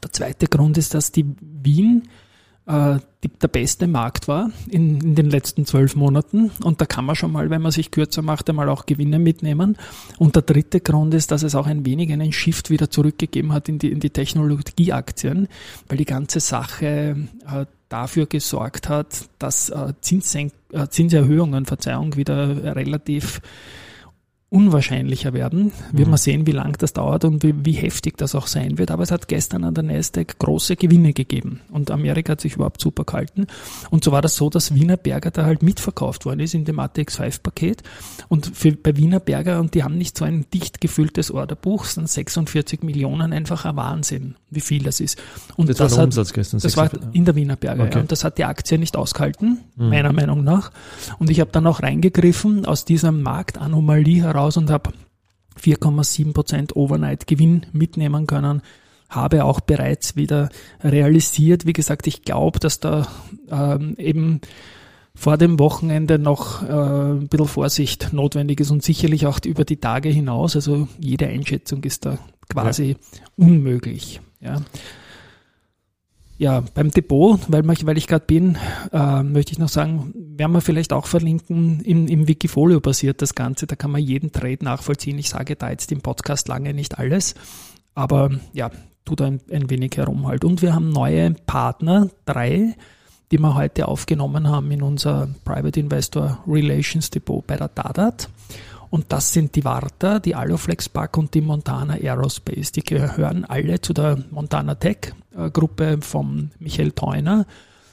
Der 0.00 0.12
zweite 0.12 0.46
Grund 0.46 0.78
ist, 0.78 0.94
dass 0.94 1.10
die 1.10 1.26
Wien 1.40 2.04
äh, 2.68 2.98
die, 3.24 3.28
der 3.28 3.48
beste 3.48 3.88
Markt 3.88 4.28
war 4.28 4.50
in, 4.70 5.00
in 5.00 5.14
den 5.14 5.30
letzten 5.30 5.66
zwölf 5.66 5.96
Monaten. 5.96 6.52
Und 6.62 6.80
da 6.80 6.86
kann 6.86 7.04
man 7.04 7.16
schon 7.16 7.32
mal, 7.32 7.50
wenn 7.50 7.62
man 7.62 7.72
sich 7.72 7.90
kürzer 7.90 8.22
macht, 8.22 8.48
einmal 8.48 8.68
auch 8.68 8.86
Gewinne 8.86 9.18
mitnehmen. 9.18 9.76
Und 10.18 10.36
der 10.36 10.42
dritte 10.42 10.80
Grund 10.80 11.14
ist, 11.14 11.30
dass 11.30 11.42
es 11.42 11.54
auch 11.54 11.66
ein 11.66 11.84
wenig 11.84 12.12
einen 12.12 12.32
Shift 12.32 12.70
wieder 12.70 12.90
zurückgegeben 12.90 13.52
hat 13.52 13.68
in 13.68 13.78
die, 13.78 13.90
in 13.90 14.00
die 14.00 14.10
Technologieaktien, 14.10 15.48
weil 15.88 15.98
die 15.98 16.04
ganze 16.04 16.40
Sache 16.40 17.16
äh, 17.46 17.66
dafür 17.88 18.26
gesorgt 18.26 18.88
hat, 18.88 19.28
dass 19.38 19.70
äh, 19.70 19.94
Zinssenk 20.00 20.52
äh, 20.72 20.88
Zinserhöhungen, 20.88 21.64
Verzeihung, 21.64 22.16
wieder 22.16 22.76
relativ 22.76 23.40
unwahrscheinlicher 24.50 25.34
werden. 25.34 25.72
Wird 25.92 26.06
mhm. 26.06 26.12
man 26.12 26.18
sehen, 26.18 26.46
wie 26.46 26.52
lang 26.52 26.76
das 26.78 26.94
dauert 26.94 27.24
und 27.26 27.42
wie, 27.42 27.54
wie, 27.66 27.72
heftig 27.72 28.16
das 28.16 28.34
auch 28.34 28.46
sein 28.46 28.78
wird. 28.78 28.90
Aber 28.90 29.02
es 29.02 29.10
hat 29.10 29.28
gestern 29.28 29.62
an 29.62 29.74
der 29.74 29.84
Nasdaq 29.84 30.38
große 30.38 30.76
Gewinne 30.76 31.12
gegeben 31.12 31.60
und 31.70 31.90
Amerika 31.90 32.32
hat 32.32 32.40
sich 32.40 32.54
überhaupt 32.54 32.80
super 32.80 33.04
gehalten. 33.04 33.46
Und 33.90 34.04
so 34.04 34.12
war 34.12 34.22
das 34.22 34.36
so, 34.36 34.48
dass 34.48 34.74
Wiener 34.74 34.96
Berger 34.96 35.30
da 35.30 35.44
halt 35.44 35.62
mitverkauft 35.62 36.24
worden 36.24 36.40
ist 36.40 36.54
in 36.54 36.64
dem 36.64 36.78
ATX 36.78 37.16
5 37.16 37.42
Paket. 37.42 37.82
Und 38.28 38.46
für, 38.54 38.72
bei 38.72 38.96
Wiener 38.96 39.20
Berger, 39.20 39.60
und 39.60 39.74
die 39.74 39.84
haben 39.84 39.98
nicht 39.98 40.16
so 40.16 40.24
ein 40.24 40.46
dicht 40.52 40.80
gefülltes 40.80 41.30
Orderbuch, 41.30 41.84
sind 41.84 42.08
46 42.08 42.82
Millionen 42.82 43.34
einfach 43.34 43.66
ein 43.66 43.76
Wahnsinn, 43.76 44.36
wie 44.48 44.60
viel 44.60 44.82
das 44.82 45.00
ist. 45.00 45.20
Und 45.56 45.68
das, 45.68 45.76
das 45.76 45.92
war 45.92 45.98
der 45.98 46.04
Umsatz 46.06 46.32
gestern. 46.32 46.60
Das 46.60 46.74
war 46.78 46.90
in 47.12 47.26
der 47.26 47.34
Wiener 47.34 47.56
Berger, 47.56 47.84
okay. 47.84 47.96
ja. 47.96 48.00
Und 48.00 48.12
das 48.12 48.24
hat 48.24 48.38
die 48.38 48.46
Aktie 48.46 48.78
nicht 48.78 48.96
ausgehalten, 48.96 49.58
mhm. 49.76 49.90
meiner 49.90 50.14
Meinung 50.14 50.42
nach. 50.42 50.70
Und 51.18 51.28
ich 51.28 51.40
habe 51.40 51.50
dann 51.52 51.66
auch 51.66 51.82
reingegriffen 51.82 52.64
aus 52.64 52.86
dieser 52.86 53.12
Marktanomalie 53.12 54.22
heraus 54.22 54.37
raus 54.38 54.56
und 54.56 54.70
habe 54.70 54.92
4,7% 55.60 56.74
Overnight 56.74 57.26
Gewinn 57.26 57.66
mitnehmen 57.72 58.26
können. 58.26 58.62
Habe 59.08 59.44
auch 59.44 59.60
bereits 59.60 60.16
wieder 60.16 60.50
realisiert. 60.82 61.66
Wie 61.66 61.72
gesagt, 61.72 62.06
ich 62.06 62.22
glaube, 62.22 62.58
dass 62.58 62.80
da 62.80 63.08
ähm, 63.50 63.94
eben 63.96 64.40
vor 65.14 65.36
dem 65.36 65.58
Wochenende 65.58 66.18
noch 66.18 66.62
äh, 66.62 66.72
ein 66.72 67.28
bisschen 67.28 67.48
Vorsicht 67.48 68.12
notwendig 68.12 68.60
ist 68.60 68.70
und 68.70 68.84
sicherlich 68.84 69.26
auch 69.26 69.40
über 69.44 69.64
die 69.64 69.78
Tage 69.78 70.10
hinaus. 70.10 70.54
Also 70.54 70.88
jede 71.00 71.26
Einschätzung 71.26 71.82
ist 71.84 72.06
da 72.06 72.18
quasi 72.48 72.90
ja. 72.90 73.24
unmöglich. 73.36 74.20
Ja. 74.40 74.62
Ja, 76.40 76.62
beim 76.72 76.92
Depot, 76.92 77.40
weil, 77.48 77.66
weil 77.66 77.98
ich 77.98 78.06
gerade 78.06 78.24
bin, 78.24 78.56
äh, 78.92 79.22
möchte 79.24 79.50
ich 79.50 79.58
noch 79.58 79.68
sagen, 79.68 80.14
werden 80.14 80.52
wir 80.52 80.60
vielleicht 80.60 80.92
auch 80.92 81.06
verlinken, 81.06 81.80
im, 81.80 82.06
im 82.06 82.28
Wikifolio 82.28 82.78
basiert 82.80 83.22
das 83.22 83.34
Ganze, 83.34 83.66
da 83.66 83.74
kann 83.74 83.90
man 83.90 84.00
jeden 84.00 84.30
Trade 84.30 84.58
nachvollziehen. 84.64 85.18
Ich 85.18 85.30
sage 85.30 85.56
da 85.56 85.68
jetzt 85.68 85.90
im 85.90 86.00
Podcast 86.00 86.46
lange 86.46 86.74
nicht 86.74 86.96
alles, 86.96 87.34
aber 87.96 88.30
ja, 88.52 88.70
tut 89.04 89.20
ein, 89.20 89.40
ein 89.50 89.68
wenig 89.68 89.96
herum 89.96 90.28
halt. 90.28 90.44
Und 90.44 90.62
wir 90.62 90.76
haben 90.76 90.90
neue 90.90 91.32
Partner, 91.32 92.08
drei, 92.24 92.76
die 93.32 93.38
wir 93.38 93.56
heute 93.56 93.88
aufgenommen 93.88 94.48
haben 94.48 94.70
in 94.70 94.82
unser 94.82 95.28
Private 95.44 95.80
Investor 95.80 96.38
Relations 96.46 97.10
Depot 97.10 97.44
bei 97.44 97.56
der 97.56 97.68
Dadat. 97.68 98.28
Und 98.90 99.12
das 99.12 99.32
sind 99.32 99.56
die 99.56 99.64
Warta, 99.64 100.20
die 100.20 100.36
Aloflex 100.36 100.88
Park 100.88 101.18
und 101.18 101.34
die 101.34 101.40
Montana 101.40 101.94
Aerospace. 101.94 102.72
Die 102.72 102.82
gehören 102.82 103.44
alle 103.44 103.80
zu 103.80 103.92
der 103.92 104.18
Montana 104.30 104.76
Tech 104.76 105.12
Gruppe 105.52 105.98
von 106.00 106.50
Michael 106.58 106.92
Theuner. 106.92 107.46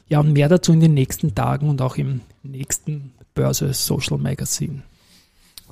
Ja, 0.08 0.20
und 0.20 0.34
mehr 0.34 0.50
dazu 0.50 0.72
in 0.72 0.80
den 0.80 0.94
nächsten 0.94 1.34
Tagen 1.34 1.70
und 1.70 1.82
auch 1.82 1.98
im 1.98 2.22
nächsten 2.44 3.12
Börse 3.34 3.74
Social 3.74 4.18
Magazine. 4.18 4.84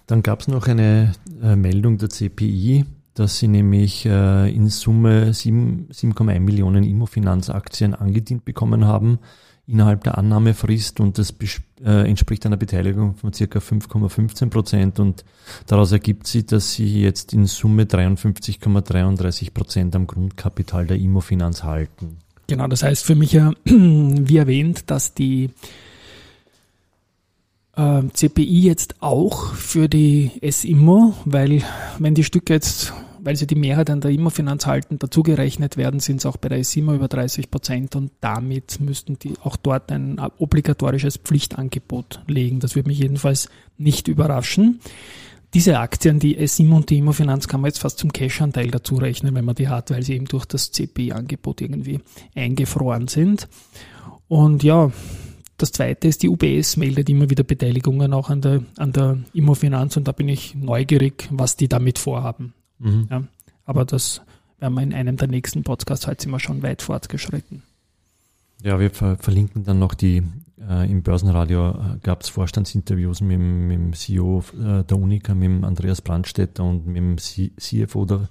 Dann 0.07 0.23
gab 0.23 0.41
es 0.41 0.47
noch 0.47 0.67
eine 0.67 1.13
äh, 1.41 1.55
Meldung 1.55 1.97
der 1.97 2.09
CPI, 2.09 2.86
dass 3.13 3.38
sie 3.38 3.47
nämlich 3.47 4.05
äh, 4.05 4.53
in 4.53 4.69
Summe 4.69 5.29
7,1 5.31 6.39
Millionen 6.39 6.83
Immofinanzaktien 6.83 7.93
angedient 7.93 8.43
bekommen 8.43 8.86
haben 8.86 9.19
innerhalb 9.65 10.04
der 10.04 10.17
Annahmefrist 10.17 10.99
und 10.99 11.17
das 11.17 11.34
äh, 11.84 12.08
entspricht 12.08 12.45
einer 12.45 12.58
Beteiligung 12.58 13.15
von 13.15 13.32
circa 13.32 13.60
5,15 13.60 14.49
Prozent 14.49 14.99
und 14.99 15.23
daraus 15.67 15.91
ergibt 15.91 16.28
sich, 16.28 16.45
dass 16.45 16.73
sie 16.73 17.02
jetzt 17.02 17.34
in 17.34 17.45
Summe 17.45 17.84
53,33 17.84 19.54
Prozent 19.54 19.95
am 19.95 20.06
Grundkapital 20.08 20.86
der 20.86 20.97
Immofinanz 20.97 21.63
halten. 21.63 22.17
Genau, 22.47 22.67
das 22.67 22.84
heißt 22.84 23.06
für 23.06 23.15
mich 23.15 23.32
ja, 23.32 23.54
wie 23.63 24.38
erwähnt, 24.38 24.91
dass 24.91 25.13
die 25.13 25.49
äh, 27.78 28.04
CPI 28.12 28.63
jetzt 28.63 29.02
auch 29.02 29.54
für 29.54 29.88
die 29.88 30.32
S-Immo, 30.41 31.13
weil 31.23 31.63
wenn 31.99 32.15
die 32.15 32.26
Stücke 32.26 32.54
jetzt 32.54 32.93
weil 33.23 33.36
sie 33.36 33.47
die 33.47 33.55
Mehrheit 33.55 33.89
an 33.89 34.01
der 34.01 34.12
Immofinanz 34.12 34.65
halten, 34.65 34.99
dazugerechnet 34.99 35.77
werden, 35.77 35.99
sind 35.99 36.17
es 36.17 36.25
auch 36.25 36.38
bei 36.38 36.49
der 36.49 36.63
SIMA 36.63 36.95
über 36.95 37.07
30 37.07 37.49
Prozent 37.49 37.95
und 37.95 38.12
damit 38.19 38.79
müssten 38.79 39.17
die 39.17 39.33
auch 39.43 39.55
dort 39.55 39.91
ein 39.91 40.19
obligatorisches 40.38 41.17
Pflichtangebot 41.17 42.21
legen. 42.27 42.59
Das 42.59 42.75
würde 42.75 42.89
mich 42.89 42.99
jedenfalls 42.99 43.49
nicht 43.77 44.07
überraschen. 44.07 44.79
Diese 45.53 45.79
Aktien, 45.79 46.19
die 46.19 46.45
SIM 46.47 46.73
und 46.73 46.89
die 46.89 46.97
Immofinanz, 46.97 47.47
kann 47.47 47.62
man 47.62 47.69
jetzt 47.69 47.79
fast 47.79 47.99
zum 47.99 48.12
Cash-Anteil 48.12 48.71
dazu 48.71 48.95
rechnen, 48.95 49.36
wenn 49.36 49.45
man 49.45 49.55
die 49.55 49.69
hat, 49.69 49.91
weil 49.91 50.03
sie 50.03 50.15
eben 50.15 50.25
durch 50.25 50.45
das 50.45 50.71
CPI-Angebot 50.71 51.62
irgendwie 51.62 51.99
eingefroren 52.36 53.07
sind. 53.07 53.47
Und 54.27 54.63
ja, 54.63 54.91
das 55.57 55.71
zweite 55.71 56.07
ist, 56.07 56.23
die 56.23 56.29
UBS 56.29 56.75
meldet 56.77 57.07
immer 57.09 57.29
wieder 57.29 57.43
Beteiligungen 57.43 58.13
auch 58.13 58.29
an 58.29 58.41
der, 58.41 58.63
an 58.77 58.91
der 58.91 59.19
Immofinanz 59.33 59.95
und 59.95 60.07
da 60.07 60.12
bin 60.12 60.27
ich 60.27 60.55
neugierig, 60.55 61.29
was 61.31 61.55
die 61.55 61.67
damit 61.67 61.99
vorhaben. 61.99 62.53
Mhm. 62.79 63.07
Ja, 63.09 63.23
aber 63.65 63.86
das 63.86 64.21
werden 64.59 64.75
wir 64.75 64.81
in 64.81 64.93
einem 64.93 65.17
der 65.17 65.27
nächsten 65.27 65.63
Podcasts, 65.63 66.07
heute 66.07 66.23
sind 66.23 66.31
wir 66.31 66.39
schon 66.39 66.63
weit 66.63 66.81
fortgeschritten. 66.81 67.63
Ja, 68.62 68.79
wir 68.79 68.91
ver 68.91 69.17
verlinken 69.17 69.65
dann 69.65 69.79
noch 69.79 69.93
die, 69.93 70.23
äh, 70.69 70.89
im 70.89 71.03
Börsenradio 71.03 71.71
äh, 71.71 71.73
gab 72.01 72.21
es 72.21 72.29
Vorstandsinterviews 72.29 73.21
mit, 73.21 73.39
mit, 73.39 73.77
dem 73.77 73.93
CEO 73.93 74.43
äh, 74.53 74.83
der 74.83 74.97
Unica, 74.97 75.33
mit 75.33 75.49
dem 75.49 75.63
Andreas 75.65 76.01
Brandstätter 76.01 76.63
und 76.63 76.88
mit 76.88 76.97
dem 76.97 77.17
C 77.17 77.51
CFO 77.57 78.05
der 78.05 78.29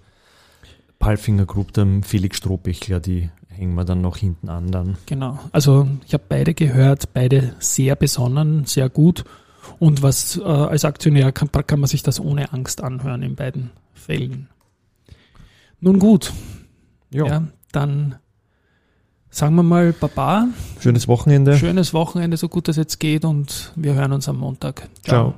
Palfinger 0.99 1.45
Group, 1.45 1.73
dem 1.73 2.03
Felix 2.03 2.39
Strohbechler, 2.39 3.01
die 3.01 3.29
hängen 3.49 3.75
wir 3.75 3.85
dann 3.85 4.01
noch 4.01 4.17
hinten 4.17 4.49
an 4.49 4.71
dann. 4.71 4.97
Genau, 5.05 5.39
also 5.51 5.87
ich 6.07 6.15
habe 6.15 6.25
beide 6.29 6.55
gehört, 6.55 7.13
beide 7.13 7.55
sehr 7.59 7.97
besonnen, 7.97 8.65
sehr 8.65 8.89
gut 8.89 9.25
und 9.83 10.01
was 10.01 10.37
äh, 10.37 10.45
als 10.45 10.85
Aktionär 10.85 11.33
kann, 11.33 11.51
kann 11.67 11.81
man 11.81 11.89
sich 11.89 12.05
das 12.05 12.21
ohne 12.21 12.53
Angst 12.53 12.85
anhören 12.85 13.25
in 13.25 13.35
beiden 13.35 13.71
Fällen. 13.95 14.49
Nun 15.81 15.99
gut. 15.99 16.33
Jo. 17.11 17.27
Ja, 17.27 17.49
dann 17.73 18.15
sagen 19.29 19.57
wir 19.57 19.65
mal 19.65 19.93
Baba. 19.93 20.47
Schönes 20.79 21.09
Wochenende. 21.09 21.57
Schönes 21.59 21.93
Wochenende, 21.93 22.37
so 22.37 22.49
gut 22.49 22.69
es 22.69 22.77
jetzt 22.77 23.01
geht 23.01 23.25
und 23.25 23.73
wir 23.75 23.95
hören 23.95 24.13
uns 24.13 24.29
am 24.29 24.37
Montag. 24.37 24.89
Ciao. 25.03 25.33
Ciao. 25.33 25.35